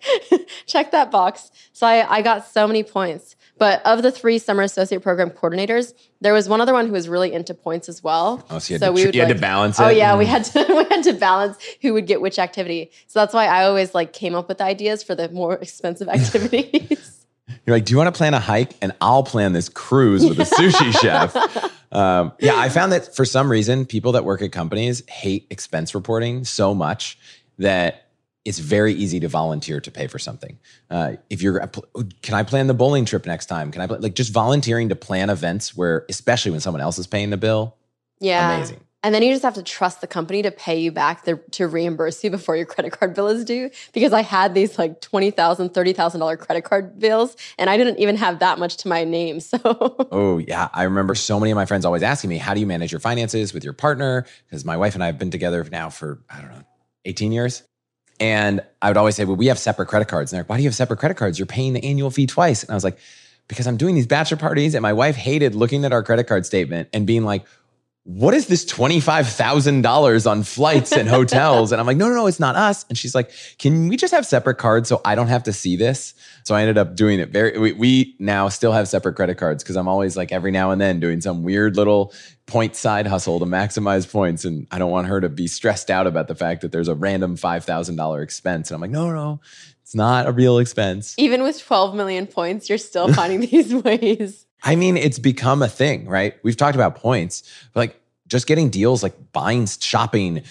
[0.67, 4.65] check that box so I, I got so many points but of the three summer
[4.65, 8.45] associate program coordinators, there was one other one who was really into points as well.
[8.51, 9.87] Oh, so you had, so to, we would, you like, had to balance oh, it.
[9.87, 10.19] Oh yeah, mm.
[10.19, 12.91] we had to we had to balance who would get which activity.
[13.07, 17.12] So that's why I always like came up with ideas for the more expensive activities.
[17.67, 18.73] You're like, do you want to plan a hike?
[18.83, 21.37] And I'll plan this cruise with a sushi chef.
[21.93, 25.95] Um, yeah, I found that for some reason, people that work at companies hate expense
[25.95, 27.19] reporting so much
[27.59, 28.09] that
[28.45, 30.59] it's very easy to volunteer to pay for something.
[30.91, 31.61] Uh, if you're,
[32.23, 33.71] can I plan the bowling trip next time?
[33.71, 37.31] Can I like just volunteering to plan events where, especially when someone else is paying
[37.31, 37.77] the bill?
[38.19, 38.81] Yeah, amazing.
[39.05, 41.67] And then you just have to trust the company to pay you back the, to
[41.67, 43.71] reimburse you before your credit card bill is due.
[43.93, 48.39] Because I had these like $20,000, $30,000 credit card bills and I didn't even have
[48.39, 49.41] that much to my name.
[49.53, 49.59] So,
[50.11, 50.69] oh, yeah.
[50.73, 53.01] I remember so many of my friends always asking me, how do you manage your
[53.01, 54.25] finances with your partner?
[54.47, 56.63] Because my wife and I have been together now for, I don't know,
[57.05, 57.63] 18 years.
[58.19, 60.33] And I would always say, well, we have separate credit cards.
[60.33, 61.39] And they're like, why do you have separate credit cards?
[61.39, 62.63] You're paying the annual fee twice.
[62.63, 62.99] And I was like,
[63.49, 66.47] because I'm doing these bachelor parties and my wife hated looking at our credit card
[66.47, 67.45] statement and being like,
[68.05, 71.71] what is this $25,000 on flights and hotels?
[71.71, 72.85] and I'm like, no, no, no, it's not us.
[72.89, 75.77] And she's like, can we just have separate cards so I don't have to see
[75.77, 76.13] this?
[76.43, 79.63] So I ended up doing it very, we, we now still have separate credit cards
[79.63, 82.13] because I'm always like every now and then doing some weird little
[82.47, 84.45] point side hustle to maximize points.
[84.45, 86.97] And I don't want her to be stressed out about the fact that there's a
[86.97, 88.71] random $5,000 expense.
[88.71, 89.41] And I'm like, no, no,
[89.83, 91.15] it's not a real expense.
[91.19, 94.45] Even with 12 million points, you're still finding these ways.
[94.63, 96.37] I mean, it's become a thing, right?
[96.43, 97.43] We've talked about points,
[97.73, 100.43] but like just getting deals, like buying, shopping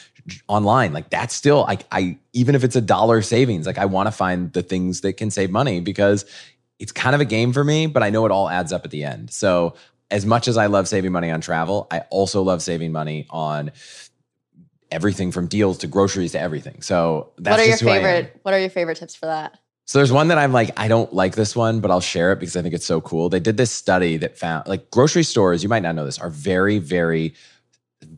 [0.47, 4.07] online, like that's still like I even if it's a dollar savings, like I want
[4.07, 6.26] to find the things that can save money because
[6.80, 8.91] it's kind of a game for me, but I know it all adds up at
[8.91, 9.32] the end.
[9.32, 9.76] So
[10.09, 13.72] as much as I love saving money on travel, I also love saving money on
[14.91, 16.82] everything from deals to groceries to everything.
[16.82, 18.39] So that's what are your favorite?
[18.41, 19.57] What are your favorite tips for that?
[19.86, 22.40] So there's one that I'm like, I don't like this one, but I'll share it
[22.40, 23.30] because I think it's so cool.
[23.30, 26.30] They did this study that found like grocery stores, you might not know this, are
[26.30, 27.34] very, very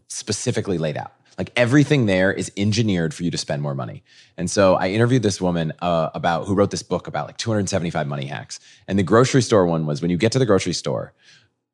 [0.07, 1.13] specifically laid out.
[1.37, 4.03] Like everything there is engineered for you to spend more money.
[4.37, 8.07] And so I interviewed this woman uh, about who wrote this book about like 275
[8.07, 8.59] money hacks.
[8.87, 11.13] And the grocery store one was when you get to the grocery store,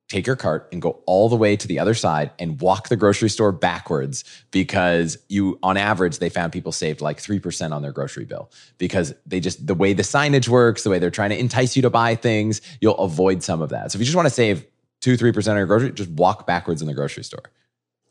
[0.10, 2.96] take your cart and go all the way to the other side and walk the
[2.96, 7.92] grocery store backwards because you on average they found people saved like 3% on their
[7.92, 11.40] grocery bill because they just the way the signage works the way they're trying to
[11.40, 13.92] entice you to buy things you'll avoid some of that.
[13.92, 14.66] So if you just want to save
[15.02, 17.52] 2 3% on your grocery just walk backwards in the grocery store.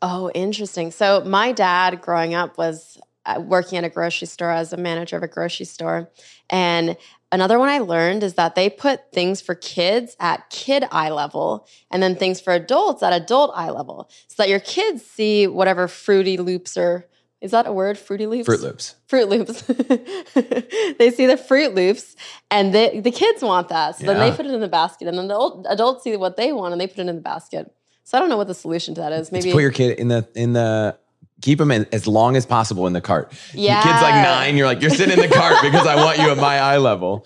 [0.01, 0.91] Oh interesting.
[0.91, 5.17] So my dad growing up was uh, working at a grocery store as a manager
[5.17, 6.09] of a grocery store
[6.49, 6.95] and
[7.31, 11.67] Another one I learned is that they put things for kids at kid eye level
[11.91, 15.87] and then things for adults at adult eye level so that your kids see whatever
[15.87, 17.05] fruity loops or
[17.39, 17.97] is that a word?
[17.97, 18.47] Fruity loops?
[18.47, 18.95] Fruit loops.
[19.07, 19.61] Fruit loops.
[20.97, 22.15] they see the fruit loops
[22.51, 23.95] and they, the kids want that.
[23.95, 24.13] So yeah.
[24.13, 26.51] then they put it in the basket and then the old, adults see what they
[26.51, 27.71] want and they put it in the basket.
[28.03, 29.31] So I don't know what the solution to that is.
[29.31, 30.97] Maybe Let's put your kid in the in the
[31.41, 33.31] keep them in as long as possible in the cart.
[33.53, 33.75] Yeah.
[33.75, 34.57] Your kid's like nine.
[34.57, 37.25] You're like, you're sitting in the cart because I want you at my eye level.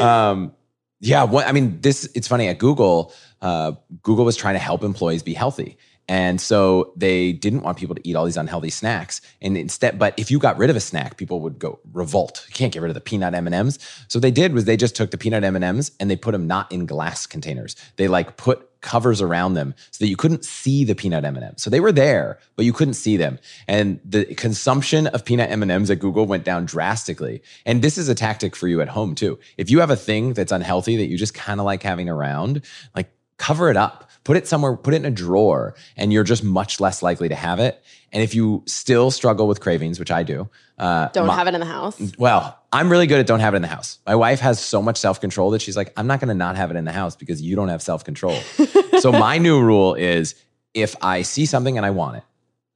[0.00, 0.52] Um,
[1.00, 1.24] yeah.
[1.24, 3.12] What, I mean, this, it's funny at Google,
[3.42, 5.76] uh, Google was trying to help employees be healthy.
[6.06, 9.22] And so they didn't want people to eat all these unhealthy snacks.
[9.40, 12.44] And instead, but if you got rid of a snack, people would go revolt.
[12.48, 13.78] You can't get rid of the peanut M&Ms.
[14.08, 16.46] So what they did was they just took the peanut M&Ms and they put them
[16.46, 17.74] not in glass containers.
[17.96, 21.54] They like put covers around them so that you couldn't see the peanut M&Ms.
[21.56, 23.40] So they were there, but you couldn't see them.
[23.66, 27.42] And the consumption of peanut M&Ms at Google went down drastically.
[27.66, 29.40] And this is a tactic for you at home too.
[29.58, 32.62] If you have a thing that's unhealthy that you just kind of like having around,
[32.94, 36.42] like cover it up put it somewhere, put it in a drawer, and you're just
[36.42, 37.82] much less likely to have it.
[38.12, 41.54] And if you still struggle with cravings, which I do, uh, don't my, have it
[41.54, 42.00] in the house.
[42.18, 44.00] Well, I'm really good at don't have it in the house.
[44.04, 46.56] My wife has so much self control that she's like, I'm not going to not
[46.56, 48.34] have it in the house because you don't have self control.
[48.98, 50.34] so my new rule is
[50.74, 52.24] if I see something and I want it,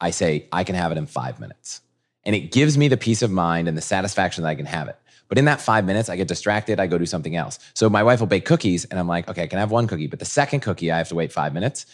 [0.00, 1.80] I say I can have it in five minutes,
[2.22, 4.86] and it gives me the peace of mind and the satisfaction that I can have
[4.86, 4.96] it.
[5.26, 6.78] But in that five minutes, I get distracted.
[6.78, 7.58] I go do something else.
[7.74, 10.06] So my wife will bake cookies, and I'm like, okay, I can have one cookie,
[10.06, 11.86] but the second cookie, I have to wait five minutes.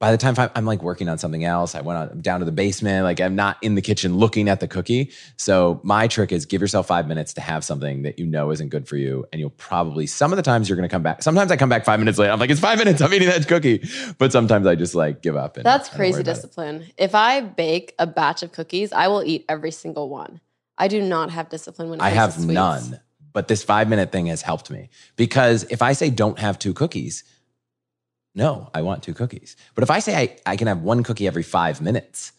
[0.00, 2.52] By the time I'm like working on something else, I went on, down to the
[2.52, 3.04] basement.
[3.04, 5.12] Like I'm not in the kitchen looking at the cookie.
[5.36, 8.70] So my trick is give yourself five minutes to have something that you know isn't
[8.70, 11.22] good for you, and you'll probably some of the times you're going to come back.
[11.22, 12.32] Sometimes I come back five minutes later.
[12.32, 13.02] I'm like, it's five minutes.
[13.02, 13.86] I'm eating that cookie.
[14.16, 15.58] But sometimes I just like give up.
[15.58, 16.86] And, That's crazy discipline.
[16.96, 20.40] If I bake a batch of cookies, I will eat every single one.
[20.78, 23.00] I do not have discipline when I have none
[23.32, 26.74] but this five minute thing has helped me because if I say don't have two
[26.74, 27.22] cookies,
[28.34, 29.56] no, I want two cookies.
[29.74, 32.32] But if I say I, I can have one cookie every five minutes,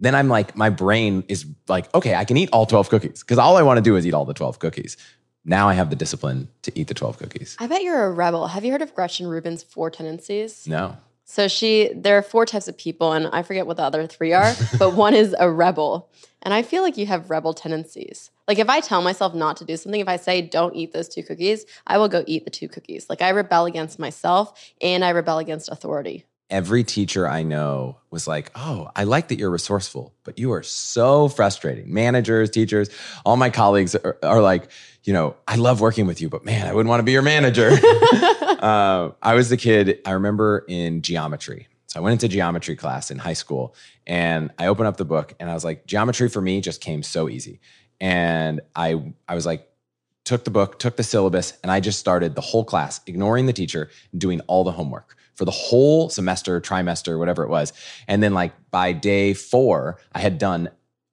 [0.00, 3.38] then I'm like, my brain is like, okay, I can eat all 12 cookies because
[3.38, 4.96] all I want to do is eat all the 12 cookies.
[5.44, 7.56] Now I have the discipline to eat the 12 cookies.
[7.60, 8.48] I bet you're a rebel.
[8.48, 10.66] Have you heard of Gretchen Rubin's four tendencies?
[10.66, 10.96] No.
[11.28, 14.32] So she, there are four types of people, and I forget what the other three
[14.32, 16.08] are, but one is a rebel.
[16.42, 18.30] And I feel like you have rebel tendencies.
[18.46, 21.08] Like if I tell myself not to do something, if I say don't eat those
[21.08, 23.10] two cookies, I will go eat the two cookies.
[23.10, 26.24] Like I rebel against myself and I rebel against authority.
[26.48, 30.62] Every teacher I know was like, Oh, I like that you're resourceful, but you are
[30.62, 31.92] so frustrating.
[31.92, 32.88] Managers, teachers,
[33.24, 34.70] all my colleagues are, are like,
[35.02, 37.22] you know, I love working with you, but man, I wouldn't want to be your
[37.22, 37.70] manager.
[37.72, 41.66] uh, I was the kid, I remember in geometry.
[41.86, 43.74] So I went into geometry class in high school
[44.06, 47.02] and I opened up the book and I was like, geometry for me just came
[47.02, 47.60] so easy.
[48.00, 49.68] And I I was like,
[50.24, 53.52] took the book, took the syllabus, and I just started the whole class, ignoring the
[53.52, 57.72] teacher, doing all the homework for the whole semester, trimester, whatever it was.
[58.08, 60.68] And then like by day four, I had done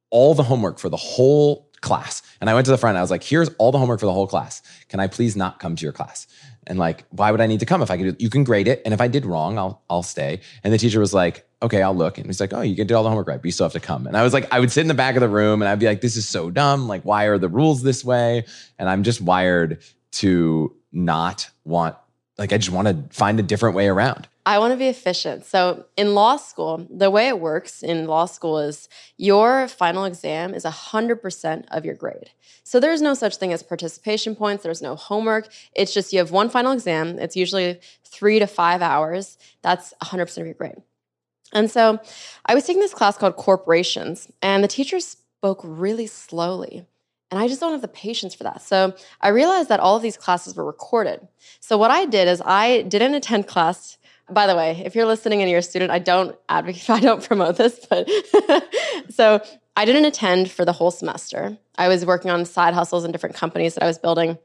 [0.09, 2.21] all the homework for the whole class.
[2.39, 2.97] And I went to the front.
[2.97, 4.61] I was like, here's all the homework for the whole class.
[4.87, 6.27] Can I please not come to your class?
[6.65, 8.21] And like, why would I need to come if I could?
[8.21, 10.39] You can grade it, and if I did wrong, I'll I'll stay.
[10.63, 12.17] And the teacher was like, okay, I'll look.
[12.17, 13.73] And he's like, oh, you can do all the homework right, but you still have
[13.73, 14.07] to come.
[14.07, 15.79] And I was like, I would sit in the back of the room, and I'd
[15.79, 16.87] be like, this is so dumb.
[16.87, 18.45] Like, why are the rules this way?
[18.79, 21.97] And I'm just wired to not want.
[22.37, 24.27] Like, I just want to find a different way around.
[24.45, 25.45] I want to be efficient.
[25.45, 30.53] So in law school, the way it works in law school is your final exam
[30.53, 32.31] is 100% of your grade.
[32.63, 35.47] So there's no such thing as participation points, there's no homework.
[35.75, 37.19] It's just you have one final exam.
[37.19, 39.37] It's usually 3 to 5 hours.
[39.61, 40.81] That's 100% of your grade.
[41.53, 41.99] And so
[42.45, 46.85] I was taking this class called corporations and the teacher spoke really slowly.
[47.31, 48.61] And I just don't have the patience for that.
[48.61, 51.27] So I realized that all of these classes were recorded.
[51.59, 53.97] So what I did is I didn't attend class
[54.29, 57.23] by the way, if you're listening and you're a student, I don't advocate, I don't
[57.23, 58.09] promote this, but
[59.09, 59.41] so
[59.75, 61.57] I didn't attend for the whole semester.
[61.77, 64.37] I was working on side hustles in different companies that I was building.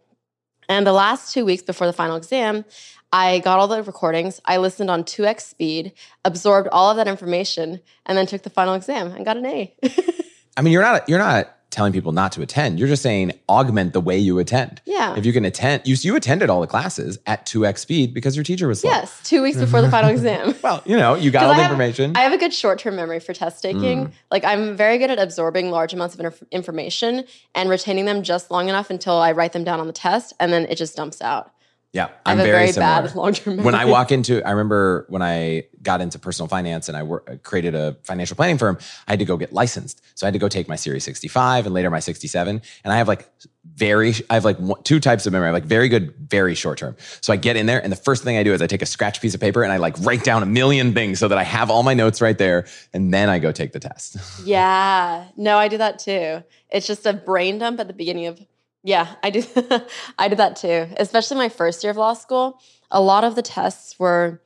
[0.68, 2.64] And the last two weeks before the final exam,
[3.10, 4.40] I got all the recordings.
[4.44, 5.92] I listened on 2x speed,
[6.24, 9.74] absorbed all of that information, and then took the final exam and got an A.
[10.56, 12.78] I mean, you're not you're not telling people not to attend.
[12.78, 14.80] You're just saying augment the way you attend.
[14.86, 15.16] Yeah.
[15.16, 18.44] If you can attend, you you attended all the classes at 2x speed because your
[18.44, 18.90] teacher was slow.
[18.90, 20.54] Yes, two weeks before the final exam.
[20.68, 22.16] Well, you know, you got all the information.
[22.16, 24.06] I have a good short term memory for test taking.
[24.06, 24.12] Mm.
[24.30, 28.50] Like, I'm very good at absorbing large amounts of inf- information and retaining them just
[28.50, 31.22] long enough until I write them down on the test, and then it just dumps
[31.22, 31.52] out.
[31.92, 33.64] Yeah, I'm very, very bad long-term.
[33.64, 37.28] When I walk into, I remember when I got into personal finance and I work,
[37.30, 38.76] uh, created a financial planning firm,
[39.06, 40.02] I had to go get licensed.
[40.14, 42.60] So I had to go take my Series 65 and later my 67.
[42.84, 43.30] And I have like
[43.74, 45.46] very, I have like two types of memory.
[45.46, 46.94] I have like very good, very short term.
[47.22, 48.86] So I get in there and the first thing I do is I take a
[48.86, 51.44] scratch piece of paper and I like write down a million things so that I
[51.44, 52.66] have all my notes right there.
[52.92, 54.18] And then I go take the test.
[54.44, 56.44] yeah, no, I do that too.
[56.70, 58.38] It's just a brain dump at the beginning of
[58.82, 59.42] yeah, I do.
[60.18, 62.60] I did that too, especially my first year of law school.
[62.90, 64.40] A lot of the tests were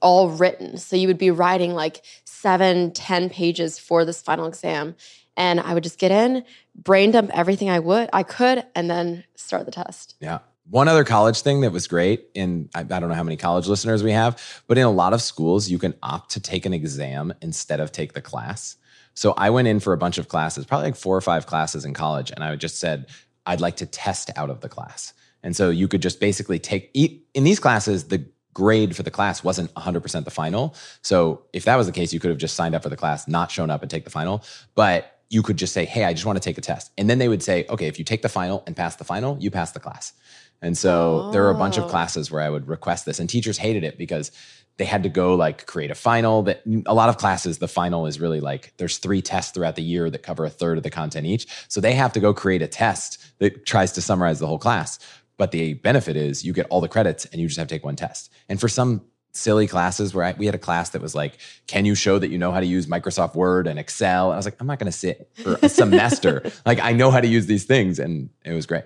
[0.00, 0.76] all written.
[0.76, 4.96] So you would be writing like seven, ten pages for this final exam.
[5.36, 9.24] And I would just get in, brain dump everything I would, I could, and then
[9.36, 10.16] start the test.
[10.20, 10.40] Yeah.
[10.68, 13.66] one other college thing that was great, and I, I, don't know how many college
[13.66, 16.72] listeners we have, but in a lot of schools, you can opt to take an
[16.72, 18.76] exam instead of take the class.
[19.14, 21.84] So I went in for a bunch of classes, probably like four or five classes
[21.84, 23.06] in college, and I would just said,
[23.46, 25.12] I'd like to test out of the class.
[25.42, 29.42] And so you could just basically take, in these classes, the grade for the class
[29.42, 30.74] wasn't 100% the final.
[31.02, 33.26] So if that was the case, you could have just signed up for the class,
[33.26, 34.42] not shown up and take the final.
[34.74, 36.90] But you could just say, hey, I just want to take a test.
[36.98, 39.38] And then they would say, okay, if you take the final and pass the final,
[39.38, 40.12] you pass the class.
[40.60, 41.30] And so oh.
[41.30, 41.88] there were a bunch of oh.
[41.88, 44.30] classes where I would request this, and teachers hated it because
[44.76, 48.06] they had to go like create a final that a lot of classes the final
[48.06, 50.90] is really like there's three tests throughout the year that cover a third of the
[50.90, 51.46] content each.
[51.68, 54.98] So they have to go create a test that tries to summarize the whole class.
[55.36, 57.84] But the benefit is you get all the credits and you just have to take
[57.84, 58.32] one test.
[58.48, 59.02] And for some
[59.32, 62.30] silly classes where I, we had a class that was like can you show that
[62.30, 64.26] you know how to use microsoft word and excel?
[64.26, 66.42] And i was like i'm not going to sit for a semester.
[66.66, 67.98] Like i know how to use these things.
[67.98, 68.84] And it was great.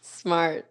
[0.00, 0.66] Smart.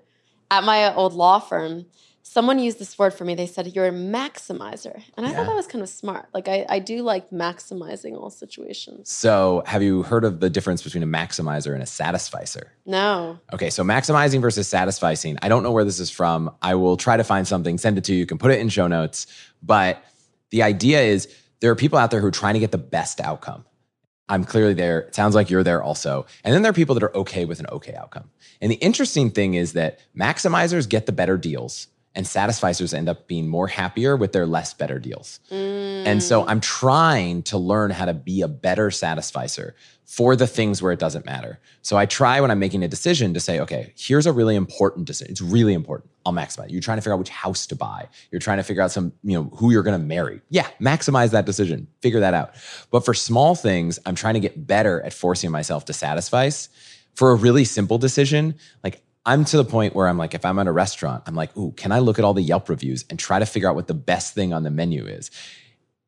[0.52, 1.86] At my old law firm,
[2.30, 3.34] someone used this word for me.
[3.34, 5.02] They said, You're a maximizer.
[5.18, 5.36] And I yeah.
[5.36, 6.28] thought that was kind of smart.
[6.32, 9.10] Like, I, I do like maximizing all situations.
[9.10, 12.72] So, have you heard of the difference between a maximizer and a satisficer?
[12.86, 13.40] No.
[13.52, 15.40] Okay, so maximizing versus satisficing.
[15.42, 16.54] I don't know where this is from.
[16.62, 18.20] I will try to find something, send it to you.
[18.20, 19.26] You can put it in show notes.
[19.64, 20.04] But
[20.52, 23.20] the idea is there are people out there who are trying to get the best
[23.20, 23.66] outcome.
[24.32, 25.00] I'm clearly there.
[25.00, 26.28] It sounds like you're there also.
[26.44, 28.30] And then there are people that are okay with an okay outcome.
[28.62, 33.28] And the interesting thing is that maximizers get the better deals and satisficers end up
[33.28, 35.40] being more happier with their less better deals.
[35.52, 36.06] Mm.
[36.06, 40.82] And so I'm trying to learn how to be a better satisficer for the things
[40.82, 41.60] where it doesn't matter.
[41.84, 45.06] So I try when I'm making a decision to say, okay, here's a really important
[45.06, 45.32] decision.
[45.32, 46.10] It's really important.
[46.26, 46.72] I'll maximize.
[46.72, 48.08] You're trying to figure out which house to buy.
[48.32, 50.42] You're trying to figure out some, you know, who you're going to marry.
[50.50, 51.88] Yeah, maximize that decision.
[52.02, 52.56] Figure that out.
[52.90, 56.50] But for small things, I'm trying to get better at forcing myself to satisfy.
[57.16, 60.58] For a really simple decision, like I'm to the point where I'm like, if I'm
[60.60, 63.20] at a restaurant, I'm like, ooh, can I look at all the Yelp reviews and
[63.20, 65.30] try to figure out what the best thing on the menu is?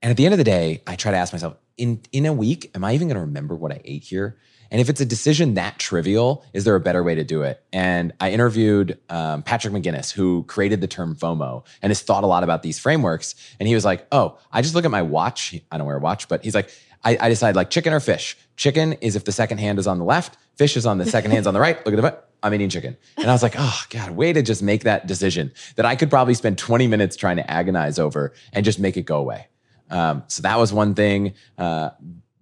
[0.01, 2.33] And at the end of the day, I try to ask myself, in in a
[2.33, 4.37] week, am I even going to remember what I ate here?
[4.71, 7.61] And if it's a decision that trivial, is there a better way to do it?
[7.73, 12.27] And I interviewed um, Patrick McGinnis, who created the term FOMO and has thought a
[12.27, 13.35] lot about these frameworks.
[13.59, 15.59] And he was like, "Oh, I just look at my watch.
[15.71, 16.71] I don't wear a watch, but he's like,
[17.03, 18.37] I, I decide like chicken or fish.
[18.57, 21.31] Chicken is if the second hand is on the left, fish is on the second
[21.31, 21.83] hand's on the right.
[21.85, 22.17] Look at the.
[22.43, 22.97] I'm eating chicken.
[23.17, 26.09] And I was like, oh God, way to just make that decision that I could
[26.09, 29.47] probably spend 20 minutes trying to agonize over and just make it go away.
[29.91, 31.33] Um, so that was one thing.
[31.57, 31.91] Uh,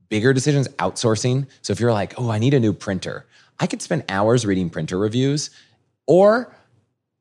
[0.08, 1.48] bigger decisions, outsourcing.
[1.62, 3.26] So if you're like, oh, I need a new printer,
[3.60, 5.50] I could spend hours reading printer reviews,
[6.08, 6.56] or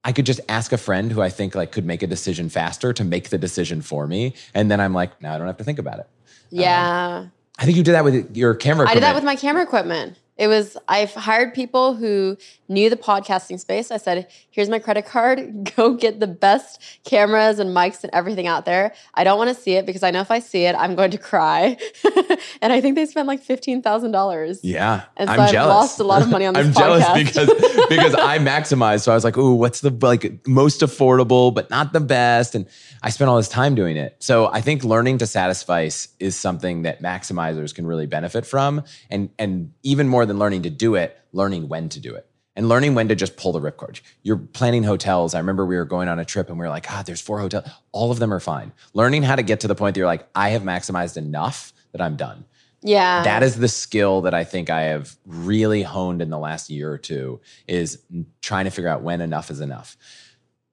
[0.05, 2.93] I could just ask a friend who I think like could make a decision faster
[2.93, 5.64] to make the decision for me, and then I'm like, now I don't have to
[5.64, 6.09] think about it.
[6.51, 7.19] Yeah.
[7.19, 8.85] Um, I think you did that with your camera.
[8.85, 8.91] Equipment.
[8.91, 10.17] I did that with my camera equipment.
[10.39, 12.36] It was I've hired people who
[12.68, 13.91] knew the podcasting space.
[13.91, 15.72] I said, "Here's my credit card.
[15.76, 18.95] Go get the best cameras and mics and everything out there.
[19.14, 21.11] I don't want to see it because I know if I see it, I'm going
[21.11, 21.76] to cry."
[22.62, 24.61] and I think they spent like fifteen thousand dollars.
[24.62, 25.74] Yeah, and so I'm I've jealous.
[25.74, 26.66] lost a lot of money on this.
[26.66, 27.14] I'm podcast.
[27.14, 29.01] jealous because because I maximized.
[29.01, 32.66] So I was like, "Ooh, what's the like most affordable, but not the best?" And
[33.03, 34.16] I spent all this time doing it.
[34.20, 35.89] So I think learning to satisfy
[36.20, 40.70] is something that maximizers can really benefit from, and and even more than learning to
[40.70, 44.01] do it, learning when to do it and learning when to just pull the ripcord.
[44.24, 45.33] You're planning hotels.
[45.33, 47.39] I remember we were going on a trip and we were like, ah, there's four
[47.39, 47.68] hotels.
[47.93, 48.72] All of them are fine.
[48.95, 52.01] Learning how to get to the point that you're like, I have maximized enough that
[52.01, 52.45] I'm done.
[52.83, 53.22] Yeah.
[53.22, 56.91] That is the skill that I think I have really honed in the last year
[56.91, 58.03] or two is
[58.41, 59.97] trying to figure out when enough is enough.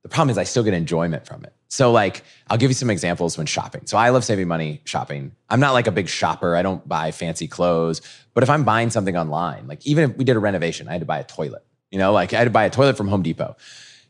[0.02, 1.54] The problem is I still get enjoyment from it.
[1.68, 3.86] So like I'll give you some examples when shopping.
[3.86, 5.34] So I love saving money shopping.
[5.50, 6.56] I'm not like a big shopper.
[6.56, 8.02] I don't buy fancy clothes,
[8.36, 11.02] but if I'm buying something online, like even if we did a renovation, I had
[11.02, 11.66] to buy a toilet.
[11.90, 13.56] You know, like I had to buy a toilet from Home Depot.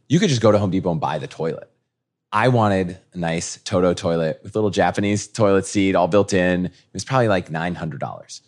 [0.09, 1.69] You could just go to Home Depot and buy the toilet.
[2.31, 6.65] I wanted a nice Toto toilet with little Japanese toilet seat all built in.
[6.65, 8.41] It was probably like $900.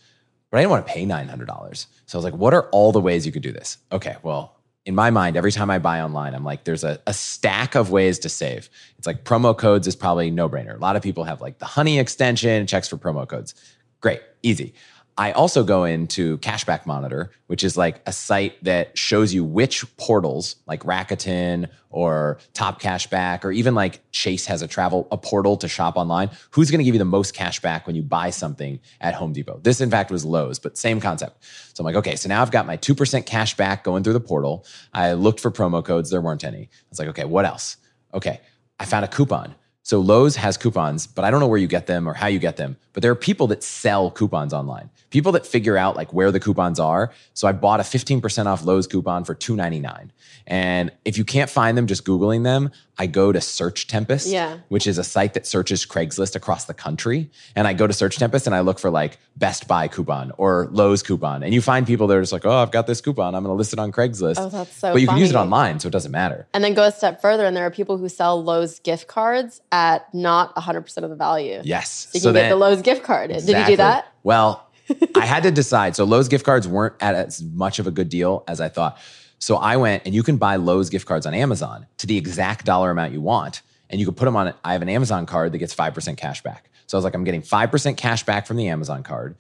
[0.50, 1.86] But I didn't want to pay $900.
[2.06, 3.78] So I was like, what are all the ways you could do this?
[3.92, 7.14] Okay, well, in my mind, every time I buy online, I'm like, there's a, a
[7.14, 8.70] stack of ways to save.
[8.98, 10.76] It's like promo codes is probably no brainer.
[10.76, 13.54] A lot of people have like the honey extension, checks for promo codes.
[14.00, 14.74] Great, easy.
[15.20, 19.84] I also go into Cashback Monitor, which is like a site that shows you which
[19.98, 25.58] portals, like Rakuten or Top Cashback, or even like Chase has a travel a portal
[25.58, 26.30] to shop online.
[26.52, 29.34] Who's going to give you the most cash back when you buy something at Home
[29.34, 29.60] Depot?
[29.64, 31.44] This, in fact, was Lowe's, but same concept.
[31.74, 34.14] So I'm like, okay, so now I've got my two percent cash back going through
[34.14, 34.66] the portal.
[34.94, 36.64] I looked for promo codes, there weren't any.
[36.64, 37.78] I was like, okay, what else?
[38.14, 38.40] Okay,
[38.80, 39.56] I found a coupon.
[39.88, 42.40] So Lowe's has coupons, but I don't know where you get them or how you
[42.40, 42.76] get them.
[42.92, 44.90] But there are people that sell coupons online.
[45.12, 47.14] People that figure out like where the coupons are.
[47.34, 50.10] So I bought a 15% off Lowe's coupon for $2.99.
[50.46, 52.70] And if you can't find them just Googling them,
[53.00, 54.58] I go to Search Tempest, Yeah.
[54.70, 57.30] which is a site that searches Craigslist across the country.
[57.56, 60.68] And I go to Search Tempest and I look for like Best Buy coupon or
[60.72, 61.44] Lowe's coupon.
[61.44, 63.36] And you find people that are just like, oh, I've got this coupon.
[63.36, 64.36] I'm going to list it on Craigslist.
[64.40, 66.48] Oh, that's so But you can use it online, so it doesn't matter.
[66.54, 69.62] And then go a step further, and there are people who sell Lowe's gift cards
[69.72, 71.62] at not 100% of the value.
[71.64, 72.08] Yes.
[72.12, 73.30] So you So can get then- the Lowe's gift card.
[73.32, 74.08] Did you do that?
[74.24, 74.64] Well,
[75.16, 75.96] I had to decide.
[75.96, 78.98] So Lowe's gift cards weren't at as much of a good deal as I thought.
[79.40, 82.66] So I went and you can buy Lowe's gift cards on Amazon to the exact
[82.66, 83.62] dollar amount you want.
[83.90, 84.56] And you can put them on it.
[84.64, 86.70] I have an Amazon card that gets 5% cash back.
[86.88, 89.36] So I was like, I'm getting 5% cash back from the Amazon card.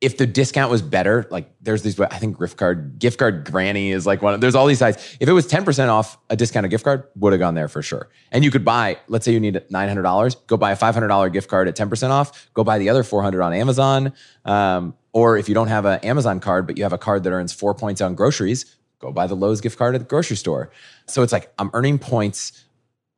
[0.00, 3.92] If the discount was better, like there's these, I think gift card, gift card granny
[3.92, 5.16] is like one of, there's all these sites.
[5.20, 8.10] If it was 10% off a discounted gift card, would have gone there for sure.
[8.30, 11.66] And you could buy, let's say you need $900, go buy a $500 gift card
[11.66, 14.12] at 10% off, go buy the other 400 on Amazon.
[14.44, 17.30] Um, or if you don't have an Amazon card, but you have a card that
[17.30, 20.70] earns four points on groceries, go buy the Lowe's gift card at the grocery store.
[21.06, 22.64] So it's like I'm earning points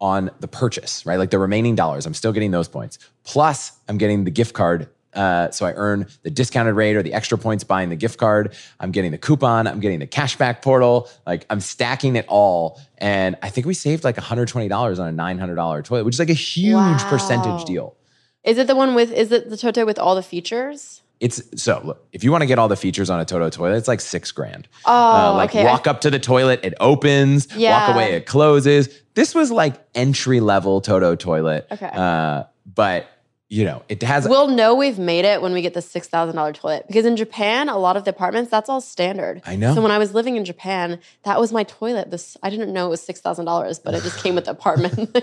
[0.01, 1.19] on the purchase, right?
[1.19, 2.99] Like the remaining dollars, I'm still getting those points.
[3.25, 4.89] Plus, I'm getting the gift card.
[5.15, 8.55] Uh, so I earn the discounted rate or the extra points buying the gift card.
[8.79, 9.67] I'm getting the coupon.
[9.67, 11.09] I'm getting the cashback portal.
[11.27, 12.79] Like I'm stacking it all.
[12.99, 14.71] And I think we saved like $120
[15.01, 17.07] on a $900 toilet, which is like a huge Wow.
[17.09, 17.97] percentage deal.
[18.45, 21.03] Is it the one with, is it the Toto with all the features?
[21.21, 23.77] It's so look, if you want to get all the features on a Toto toilet,
[23.77, 24.69] it's like six grand.
[24.85, 25.65] Oh, Uh, like okay.
[25.65, 27.49] walk up to the toilet, it opens.
[27.57, 27.89] Yeah.
[27.89, 28.89] Walk away, it closes.
[29.15, 31.67] This was like entry level Toto toilet.
[31.73, 31.91] Okay.
[31.93, 33.07] Uh, but
[33.51, 34.29] you know, it has.
[34.29, 37.17] We'll know we've made it when we get the six thousand dollar toilet because in
[37.17, 39.41] Japan, a lot of the apartments that's all standard.
[39.47, 39.75] I know.
[39.75, 42.11] So when I was living in Japan, that was my toilet.
[42.11, 44.51] This I didn't know it was six thousand dollars, but it just came with the
[44.59, 45.17] apartment.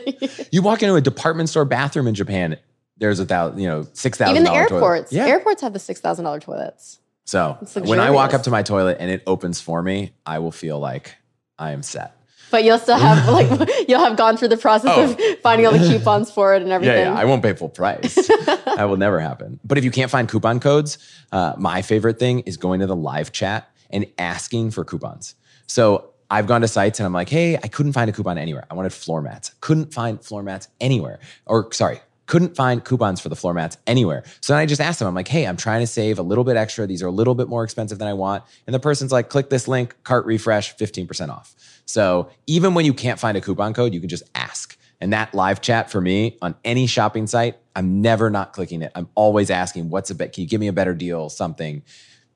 [0.51, 2.57] you walk into a department store bathroom in Japan.
[2.97, 4.35] There's a thousand, you know, six thousand.
[4.35, 5.25] Even the airports, Yeah.
[5.25, 6.99] airports have the six thousand dollar toilets.
[7.25, 10.51] so when I walk up to my toilet and it opens for me, I will
[10.51, 11.15] feel like
[11.59, 12.15] I am set.
[12.51, 13.27] But you'll still have
[13.59, 15.11] like you'll have gone through the process Oh.
[15.11, 16.95] of finding all the coupons for it and everything.
[16.97, 18.15] Yeah, yeah, I won't pay full price.
[18.45, 19.59] that will never happen.
[19.65, 20.97] But if you can't find coupon codes,
[21.31, 25.35] uh, my favorite thing is going to the live chat and asking for coupons.
[25.67, 28.65] So I've gone to sites and I'm like, hey, I couldn't find a coupon anywhere.
[28.69, 29.51] I wanted floor mats.
[29.61, 31.19] Couldn't find floor mats anywhere.
[31.45, 34.23] Or sorry, couldn't find coupons for the floor mats anywhere.
[34.41, 36.43] So then I just asked them, I'm like, hey, I'm trying to save a little
[36.43, 36.88] bit extra.
[36.88, 38.43] These are a little bit more expensive than I want.
[38.65, 41.55] And the person's like, click this link, cart refresh, 15% off.
[41.86, 44.78] So even when you can't find a coupon code, you can just ask.
[45.01, 48.91] And that live chat for me on any shopping site, I'm never not clicking it.
[48.95, 50.34] I'm always asking, what's a bet?
[50.34, 51.30] Can you give me a better deal?
[51.30, 51.84] Something.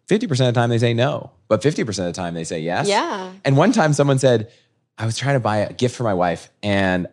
[0.08, 2.88] 50% of the time they say no, but 50% of the time they say yes.
[2.88, 3.32] Yeah.
[3.46, 4.52] And one time someone said,
[4.98, 7.08] I was trying to buy a gift for my wife and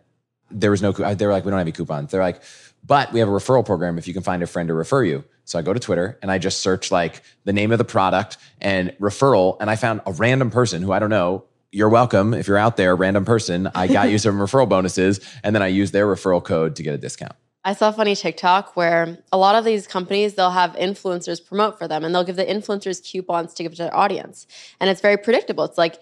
[0.49, 2.11] there was no, they were like, we don't have any coupons.
[2.11, 2.41] They're like,
[2.87, 5.23] but we have a referral program if you can find a friend to refer you.
[5.43, 8.37] So I go to Twitter and I just search like the name of the product
[8.59, 9.57] and referral.
[9.59, 11.43] And I found a random person who I don't know.
[11.71, 12.33] You're welcome.
[12.33, 15.19] If you're out there, random person, I got you some referral bonuses.
[15.43, 17.33] And then I used their referral code to get a discount.
[17.65, 21.77] I saw a funny TikTok where a lot of these companies they'll have influencers promote
[21.77, 24.47] for them and they'll give the influencers coupons to give to their audience.
[24.79, 25.65] And it's very predictable.
[25.65, 26.01] It's like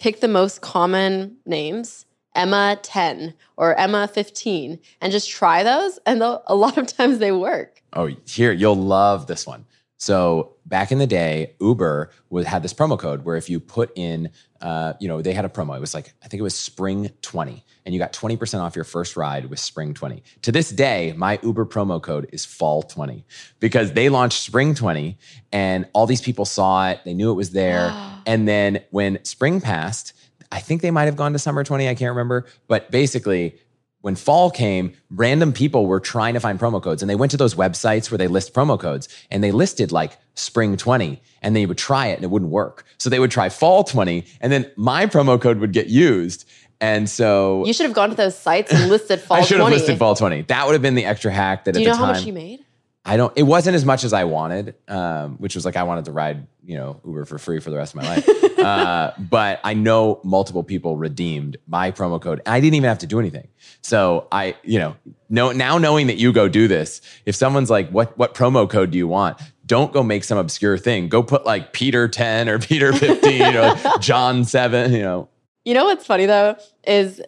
[0.00, 2.04] pick the most common names,
[2.34, 7.32] Emma 10 or Emma 15 and just try those and a lot of times they
[7.32, 7.82] work.
[7.92, 9.66] Oh, here you'll love this one.
[10.02, 13.92] So back in the day, Uber would had this promo code where if you put
[13.94, 14.30] in,
[14.60, 15.76] uh, you know, they had a promo.
[15.76, 18.74] It was like I think it was Spring twenty, and you got twenty percent off
[18.74, 20.24] your first ride with Spring twenty.
[20.42, 23.24] To this day, my Uber promo code is Fall twenty
[23.60, 25.18] because they launched Spring twenty,
[25.52, 26.98] and all these people saw it.
[27.04, 27.92] They knew it was there,
[28.26, 30.14] and then when Spring passed,
[30.52, 31.88] I think they might have gone to Summer twenty.
[31.88, 33.56] I can't remember, but basically
[34.02, 37.36] when fall came, random people were trying to find promo codes and they went to
[37.36, 41.66] those websites where they list promo codes and they listed like spring 20 and they
[41.66, 42.84] would try it and it wouldn't work.
[42.98, 46.48] So they would try fall 20 and then my promo code would get used.
[46.80, 49.68] And so You should have gone to those sites and listed fall I should have
[49.68, 49.76] 20.
[49.76, 50.42] listed fall 20.
[50.42, 52.24] That would have been the extra hack that Do at you the know how much
[52.24, 52.64] you made?
[53.04, 56.04] I don't it wasn't as much as I wanted, um, which was like I wanted
[56.04, 58.58] to ride, you know, Uber for free for the rest of my life.
[58.60, 62.40] uh, but I know multiple people redeemed my promo code.
[62.46, 63.48] I didn't even have to do anything.
[63.80, 64.94] So I, you know,
[65.28, 68.92] know now knowing that you go do this, if someone's like, what what promo code
[68.92, 69.40] do you want?
[69.66, 71.08] Don't go make some obscure thing.
[71.08, 75.28] Go put like Peter 10 or Peter 15, you know, John 7, you know.
[75.64, 76.56] You know what's funny though
[76.86, 77.20] is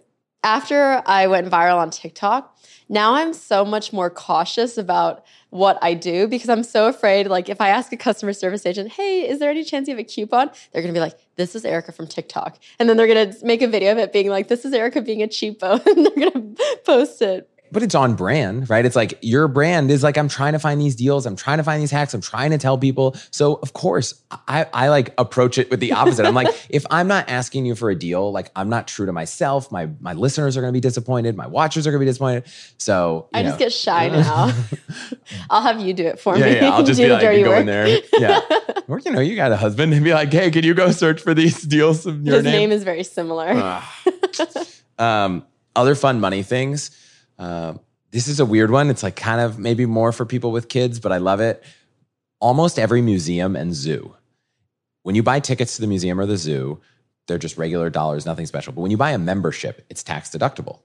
[0.45, 2.53] after I went viral on TikTok,
[2.89, 7.28] now I'm so much more cautious about what I do because I'm so afraid.
[7.28, 10.01] Like, if I ask a customer service agent, "Hey, is there any chance you have
[10.01, 13.32] a coupon?" They're gonna be like, "This is Erika from TikTok," and then they're gonna
[13.43, 16.31] make a video of it being like, "This is Erika being a cheapo," and they're
[16.31, 16.47] gonna
[16.85, 17.48] post it.
[17.73, 18.85] But it's on brand, right?
[18.85, 21.27] It's like your brand is like, I'm trying to find these deals.
[21.27, 22.15] I'm trying to find these hacks.
[22.15, 23.16] I'm trying to tell people.
[23.31, 26.24] So of course I, I like approach it with the opposite.
[26.24, 29.12] I'm like, if I'm not asking you for a deal, like I'm not true to
[29.12, 31.36] myself, my, my listeners are going to be disappointed.
[31.36, 32.45] My watchers are going to be disappointed.
[32.78, 33.49] So I know.
[33.49, 34.53] just get shy now.
[35.51, 36.57] I'll have you do it for yeah, me.
[36.57, 37.61] Yeah, I'll just do be like, go work.
[37.61, 38.01] in there.
[38.19, 38.41] Yeah.
[38.86, 41.20] or, you know, you got a husband and be like, hey, can you go search
[41.20, 43.82] for these deals your His name is very similar.
[44.99, 46.91] um, other fun money things.
[47.39, 47.81] Um,
[48.11, 48.90] this is a weird one.
[48.90, 51.62] It's like kind of maybe more for people with kids, but I love it.
[52.40, 54.15] Almost every museum and zoo,
[55.02, 56.81] when you buy tickets to the museum or the zoo,
[57.27, 58.73] they're just regular dollars, nothing special.
[58.73, 60.81] But when you buy a membership, it's tax deductible.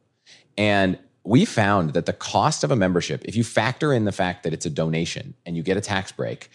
[0.57, 4.43] And we found that the cost of a membership, if you factor in the fact
[4.43, 6.49] that it's a donation and you get a tax break,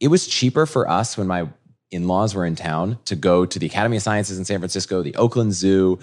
[0.00, 1.48] it was cheaper for us when my
[1.90, 5.02] in laws were in town to go to the Academy of Sciences in San Francisco,
[5.02, 5.98] the Oakland Zoo.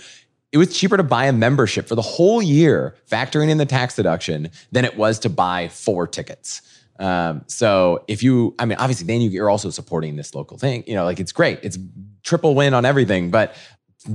[0.53, 3.95] It was cheaper to buy a membership for the whole year, factoring in the tax
[3.95, 6.61] deduction, than it was to buy four tickets.
[6.99, 10.83] Um, so if you, I mean, obviously, then you're also supporting this local thing.
[10.85, 11.59] You know, like it's great.
[11.63, 11.77] It's
[12.21, 13.55] triple win on everything, but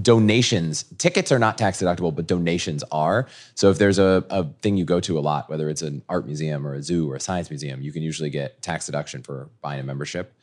[0.03, 4.77] donations tickets are not tax deductible but donations are so if there's a, a thing
[4.77, 7.21] you go to a lot whether it's an art museum or a zoo or a
[7.21, 10.35] science museum you can usually get tax deduction for buying a membership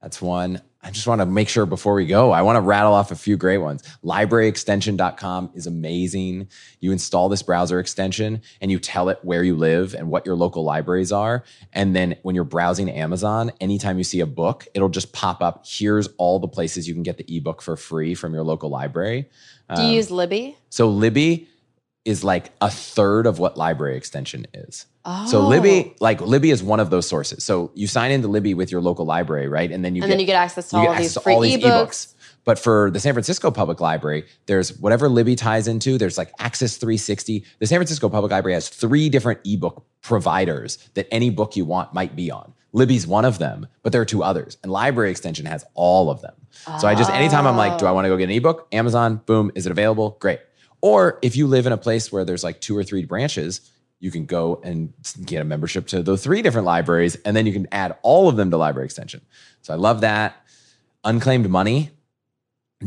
[0.00, 2.94] that's one i just want to make sure before we go i want to rattle
[2.94, 3.82] off a few great ones.
[4.04, 6.48] Libraryextension.com is amazing.
[6.80, 10.36] You install this browser extension and you tell it where you live and what your
[10.36, 11.44] local libraries are.
[11.72, 15.64] And then when you're browsing amazon anytime you see a book it'll just pop up
[15.66, 19.28] here's all the places you can get the ebook for free from your local library.
[19.74, 20.56] Do you Um, use Libby?
[20.70, 21.48] so libby
[22.06, 25.24] is like a third of what library extension is Oh.
[25.26, 25.94] so Libby, oh.
[26.00, 27.44] like Libby is one of those sources.
[27.44, 29.70] So you sign into Libby with your local library, right?
[29.70, 31.14] And then you and get, then you get access to all get of access these
[31.14, 32.12] to free all these ebooks.
[32.44, 35.96] But for the San Francisco Public Library, there's whatever Libby ties into.
[35.96, 37.44] There's like Axis 360.
[37.60, 41.94] The San Francisco Public Library has three different ebook providers that any book you want
[41.94, 42.52] might be on.
[42.72, 44.58] Libby's one of them, but there are two others.
[44.62, 46.34] And Library Extension has all of them.
[46.80, 47.94] So I just, anytime I'm like, do I oh.
[47.94, 48.66] want to go get an ebook?
[48.72, 50.16] Amazon, boom, is it available?
[50.20, 50.40] Great.
[50.86, 54.12] Or if you live in a place where there's like two or three branches, you
[54.12, 54.92] can go and
[55.24, 58.36] get a membership to those three different libraries, and then you can add all of
[58.36, 59.20] them to Library Extension.
[59.62, 60.46] So I love that.
[61.02, 61.90] Unclaimed money,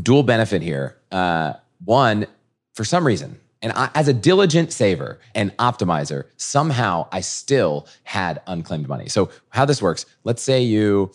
[0.01, 0.95] dual benefit here.
[1.11, 2.25] Uh, one,
[2.73, 8.41] for some reason, and I, as a diligent saver and optimizer, somehow I still had
[8.47, 9.09] unclaimed money.
[9.09, 10.05] So how this works?
[10.23, 11.11] Let's say you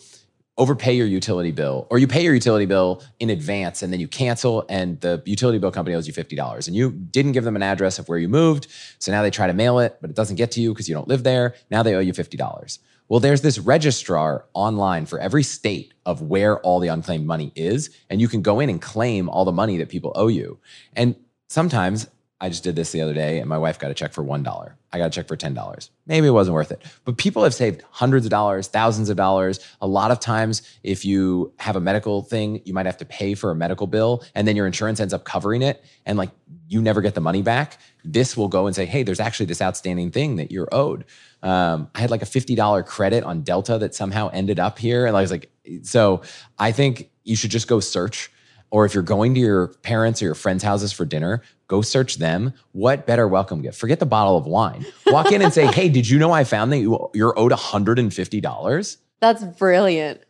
[0.57, 4.07] overpay your utility bill or you pay your utility bill in advance and then you
[4.07, 7.63] cancel and the utility bill company owes you $50 and you didn't give them an
[7.63, 8.67] address of where you moved
[8.99, 10.95] so now they try to mail it but it doesn't get to you because you
[10.95, 12.79] don't live there now they owe you $50
[13.09, 17.89] well there's this registrar online for every state of where all the unclaimed money is
[18.09, 20.59] and you can go in and claim all the money that people owe you.
[20.93, 21.15] And
[21.47, 22.07] sometimes
[22.45, 24.71] I just did this the other day and my wife got a check for $1.
[24.93, 25.89] I got a check for $10.
[26.05, 26.79] Maybe it wasn't worth it.
[27.03, 29.59] But people have saved hundreds of dollars, thousands of dollars.
[29.81, 33.33] A lot of times, if you have a medical thing, you might have to pay
[33.33, 36.29] for a medical bill and then your insurance ends up covering it and like
[36.67, 37.79] you never get the money back.
[38.03, 41.05] This will go and say, hey, there's actually this outstanding thing that you're owed.
[41.41, 45.07] Um, I had like a $50 credit on Delta that somehow ended up here.
[45.07, 45.49] And I was like,
[45.81, 46.21] so
[46.59, 48.29] I think you should just go search
[48.71, 52.17] or if you're going to your parents or your friends' houses for dinner, go search
[52.17, 52.53] them.
[52.71, 53.77] What better welcome gift?
[53.79, 54.85] Forget the bottle of wine.
[55.07, 58.97] Walk in and say, "Hey, did you know I found that you, you're owed $150?"
[59.21, 60.21] That's brilliant.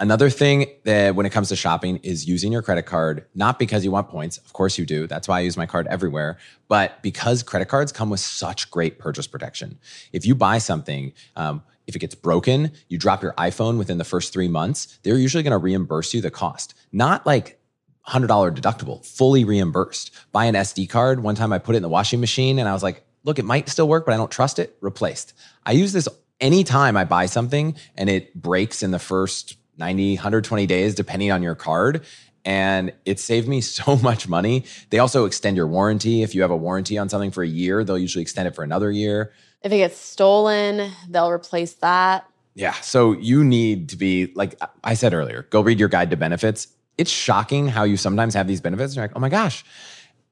[0.00, 3.84] Another thing that when it comes to shopping is using your credit card, not because
[3.84, 4.38] you want points.
[4.38, 5.06] Of course you do.
[5.06, 6.38] That's why I use my card everywhere.
[6.68, 9.78] But because credit cards come with such great purchase protection.
[10.14, 14.04] If you buy something, um, if it gets broken, you drop your iPhone within the
[14.04, 16.72] first three months, they're usually going to reimburse you the cost.
[16.92, 17.59] Not like
[18.08, 20.10] $100 deductible, fully reimbursed.
[20.32, 21.22] Buy an SD card.
[21.22, 23.44] One time I put it in the washing machine and I was like, look, it
[23.44, 24.76] might still work, but I don't trust it.
[24.80, 25.34] Replaced.
[25.64, 26.08] I use this
[26.40, 31.42] anytime I buy something and it breaks in the first 90, 120 days, depending on
[31.42, 32.04] your card.
[32.44, 34.64] And it saved me so much money.
[34.90, 36.22] They also extend your warranty.
[36.22, 38.64] If you have a warranty on something for a year, they'll usually extend it for
[38.64, 39.32] another year.
[39.62, 42.26] If it gets stolen, they'll replace that.
[42.54, 42.72] Yeah.
[42.80, 46.68] So you need to be, like I said earlier, go read your guide to benefits.
[47.00, 48.92] It's shocking how you sometimes have these benefits.
[48.92, 49.64] And you're like, oh my gosh.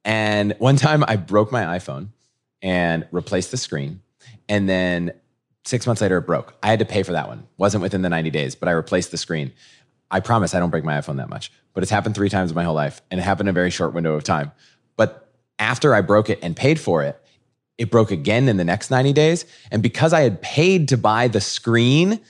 [0.05, 2.09] And one time I broke my iPhone
[2.61, 4.03] and replaced the screen.
[4.51, 5.13] And then
[5.65, 6.55] six months later, it broke.
[6.63, 7.47] I had to pay for that one.
[7.57, 9.53] Wasn't within the 90 days, but I replaced the screen.
[10.11, 12.55] I promise I don't break my iPhone that much, but it's happened three times in
[12.55, 14.53] my whole life and it happened in a very short window of time.
[14.97, 17.19] But after I broke it and paid for it,
[17.79, 19.45] it broke again in the next 90 days.
[19.71, 22.21] And because I had paid to buy the screen,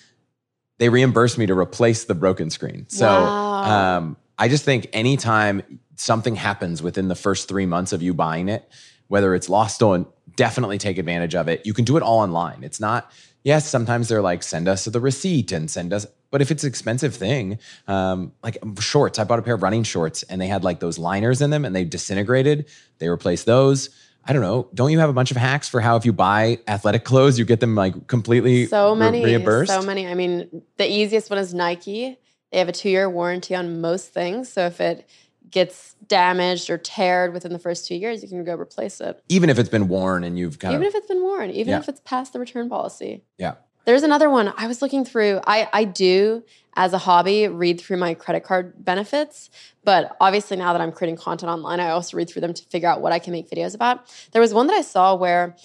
[0.78, 2.86] they reimbursed me to replace the broken screen.
[2.88, 3.96] So Wow.
[3.98, 8.48] um, I just think anytime something happens within the first three months of you buying
[8.48, 8.70] it,
[9.08, 10.06] whether it's lost, stolen,
[10.36, 11.66] definitely take advantage of it.
[11.66, 12.62] You can do it all online.
[12.62, 13.10] It's not,
[13.42, 16.68] yes, sometimes they're like, send us the receipt and send us, but if it's an
[16.68, 17.58] expensive thing,
[17.88, 20.98] um, like shorts, I bought a pair of running shorts and they had like those
[20.98, 22.66] liners in them and they disintegrated.
[22.98, 23.90] They replaced those.
[24.24, 24.68] I don't know.
[24.74, 27.46] Don't you have a bunch of hacks for how if you buy athletic clothes, you
[27.46, 29.72] get them like completely so many re- reimbursed?
[29.72, 30.06] So many.
[30.06, 32.18] I mean, the easiest one is Nike.
[32.52, 34.48] They have a two year warranty on most things.
[34.48, 35.08] So if it
[35.50, 39.22] gets damaged or teared within the first two years, you can go replace it.
[39.28, 41.72] Even if it's been worn and you've kind even of if it's been worn, even
[41.72, 41.78] Yeah.
[41.78, 43.24] if it's past the return policy.
[43.38, 43.54] yeah.
[43.84, 45.40] There's another one I was looking through.
[45.46, 46.42] I, I do,
[46.76, 49.48] as a hobby, read through my credit card benefits.
[49.82, 52.86] But obviously, now that I'm creating content online, I also read through them to figure
[52.86, 54.04] out what I can make videos about.
[54.32, 55.56] There was one that I saw where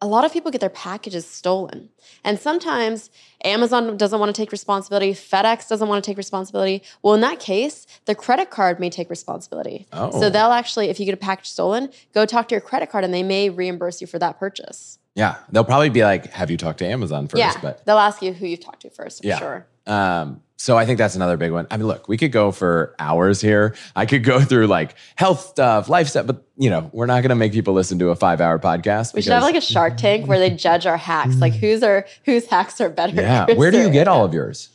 [0.00, 1.88] a lot of people get their packages stolen.
[2.24, 3.10] And sometimes
[3.44, 6.82] Amazon doesn't want to take responsibility, FedEx doesn't want to take responsibility.
[7.02, 9.86] Well, in that case, the credit card may take responsibility.
[9.92, 10.12] Oh.
[10.20, 13.02] So they'll actually, if you get a package stolen, go talk to your credit card
[13.04, 14.98] and they may reimburse you for that purchase.
[15.16, 15.36] Yeah.
[15.50, 17.38] They'll probably be like, have you talked to Amazon first?
[17.40, 19.38] yeah, But they'll ask you who you've talked to first, for Yeah.
[19.38, 19.66] sure.
[19.86, 21.68] Um, so I think that's another big one.
[21.70, 23.76] I mean, look, we could go for hours here.
[23.94, 27.30] I could go through like health stuff, life stuff, but you know, we're not going
[27.30, 29.14] to make people listen to a five-hour podcast.
[29.14, 31.58] We should have like a Shark Tank where they judge our hacks, like mm.
[31.58, 33.14] whose are whose hacks are better.
[33.14, 33.46] yeah.
[33.54, 34.68] Where do you get all of yours?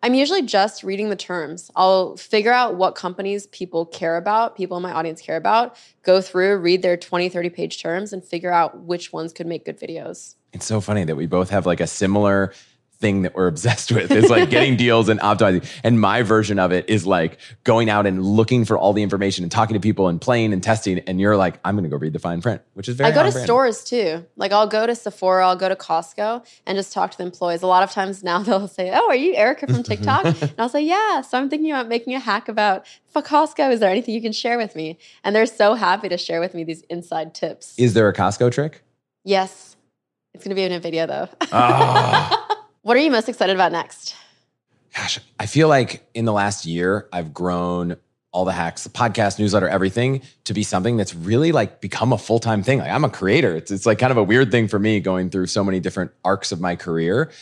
[0.00, 1.72] I'm usually just reading the terms.
[1.74, 6.20] I'll figure out what companies people care about, people in my audience care about, go
[6.20, 9.80] through, read their 20, 30 page terms, and figure out which ones could make good
[9.80, 10.36] videos.
[10.52, 12.52] It's so funny that we both have like a similar
[12.98, 15.64] thing that we're obsessed with is like getting deals and optimizing.
[15.84, 19.44] And my version of it is like going out and looking for all the information
[19.44, 20.98] and talking to people and playing and testing.
[21.00, 23.14] And you're like, I'm going to go read the fine print, which is very I
[23.14, 23.44] go to brand.
[23.44, 24.24] stores too.
[24.36, 27.62] Like I'll go to Sephora, I'll go to Costco and just talk to the employees.
[27.62, 30.24] A lot of times now they'll say, Oh, are you Erika from TikTok?
[30.24, 31.20] and I'll say, Yeah.
[31.20, 33.72] So I'm thinking about making a hack about for Costco.
[33.72, 34.98] Is there anything you can share with me?
[35.24, 37.74] And they're so happy to share with me these inside tips.
[37.78, 38.82] Is there a Costco trick?
[39.24, 39.74] yes.
[40.34, 41.28] It's gonna be in a video though.
[41.50, 42.42] Ah.
[42.86, 44.14] What are you most excited about next?
[44.94, 47.96] gosh, I feel like in the last year, I've grown
[48.30, 52.18] all the hacks, the podcast, newsletter, everything to be something that's really like become a
[52.18, 52.78] full time thing.
[52.78, 53.56] Like I'm a creator.
[53.56, 56.12] It's, it's like kind of a weird thing for me going through so many different
[56.24, 57.32] arcs of my career.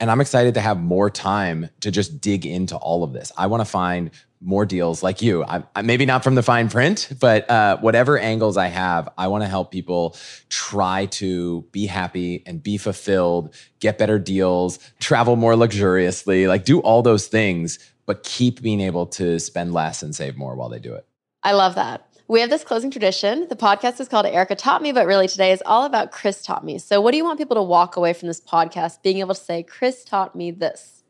[0.00, 3.30] And I'm excited to have more time to just dig into all of this.
[3.36, 4.10] I want to find
[4.44, 5.42] more deals like you.
[5.44, 9.28] I'm, I'm maybe not from the fine print, but uh, whatever angles I have, I
[9.28, 10.16] want to help people
[10.50, 16.80] try to be happy and be fulfilled, get better deals, travel more luxuriously, like do
[16.80, 20.78] all those things, but keep being able to spend less and save more while they
[20.78, 21.06] do it.
[21.42, 22.06] I love that.
[22.28, 23.48] We have this closing tradition.
[23.48, 26.64] The podcast is called Erika Taught Me, but really today is all about Chris Taught
[26.64, 26.78] Me.
[26.78, 29.40] So, what do you want people to walk away from this podcast being able to
[29.40, 31.02] say, Chris taught me this?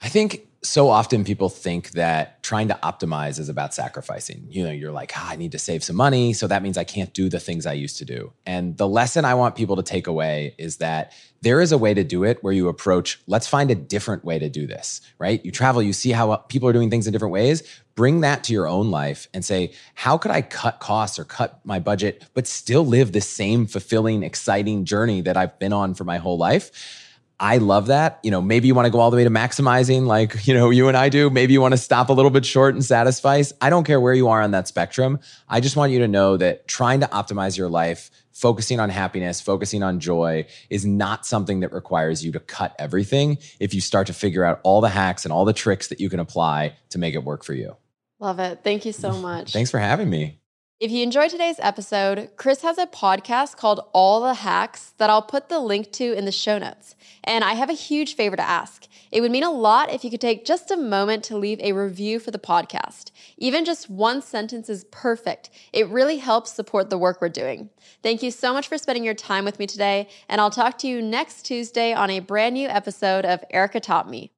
[0.00, 4.44] I think so often people think that trying to optimize is about sacrificing.
[4.50, 6.32] You know, you're like, ah, I need to save some money.
[6.32, 8.32] So that means I can't do the things I used to do.
[8.44, 11.12] And the lesson I want people to take away is that
[11.42, 14.40] there is a way to do it where you approach, let's find a different way
[14.40, 15.44] to do this, right?
[15.44, 17.62] You travel, you see how people are doing things in different ways.
[17.94, 21.60] Bring that to your own life and say, how could I cut costs or cut
[21.64, 26.02] my budget, but still live the same fulfilling, exciting journey that I've been on for
[26.02, 26.97] my whole life?
[27.40, 28.18] I love that.
[28.24, 30.70] You know, maybe you want to go all the way to maximizing, like, you know,
[30.70, 31.30] you and I do.
[31.30, 33.42] Maybe you want to stop a little bit short and satisfy.
[33.60, 35.20] I don't care where you are on that spectrum.
[35.48, 39.40] I just want you to know that trying to optimize your life, focusing on happiness,
[39.40, 44.08] focusing on joy is not something that requires you to cut everything if you start
[44.08, 46.98] to figure out all the hacks and all the tricks that you can apply to
[46.98, 47.76] make it work for you.
[48.18, 48.60] Love it.
[48.64, 49.52] Thank you so much.
[49.52, 50.40] Thanks for having me.
[50.80, 55.22] If you enjoyed today's episode, Chris has a podcast called All the Hacks that I'll
[55.22, 56.94] put the link to in the show notes.
[57.24, 58.86] And I have a huge favor to ask.
[59.10, 61.72] It would mean a lot if you could take just a moment to leave a
[61.72, 63.10] review for the podcast.
[63.36, 65.50] Even just one sentence is perfect.
[65.72, 67.70] It really helps support the work we're doing.
[68.04, 70.86] Thank you so much for spending your time with me today, and I'll talk to
[70.86, 74.30] you next Tuesday on a brand new episode of Erika Taught Me.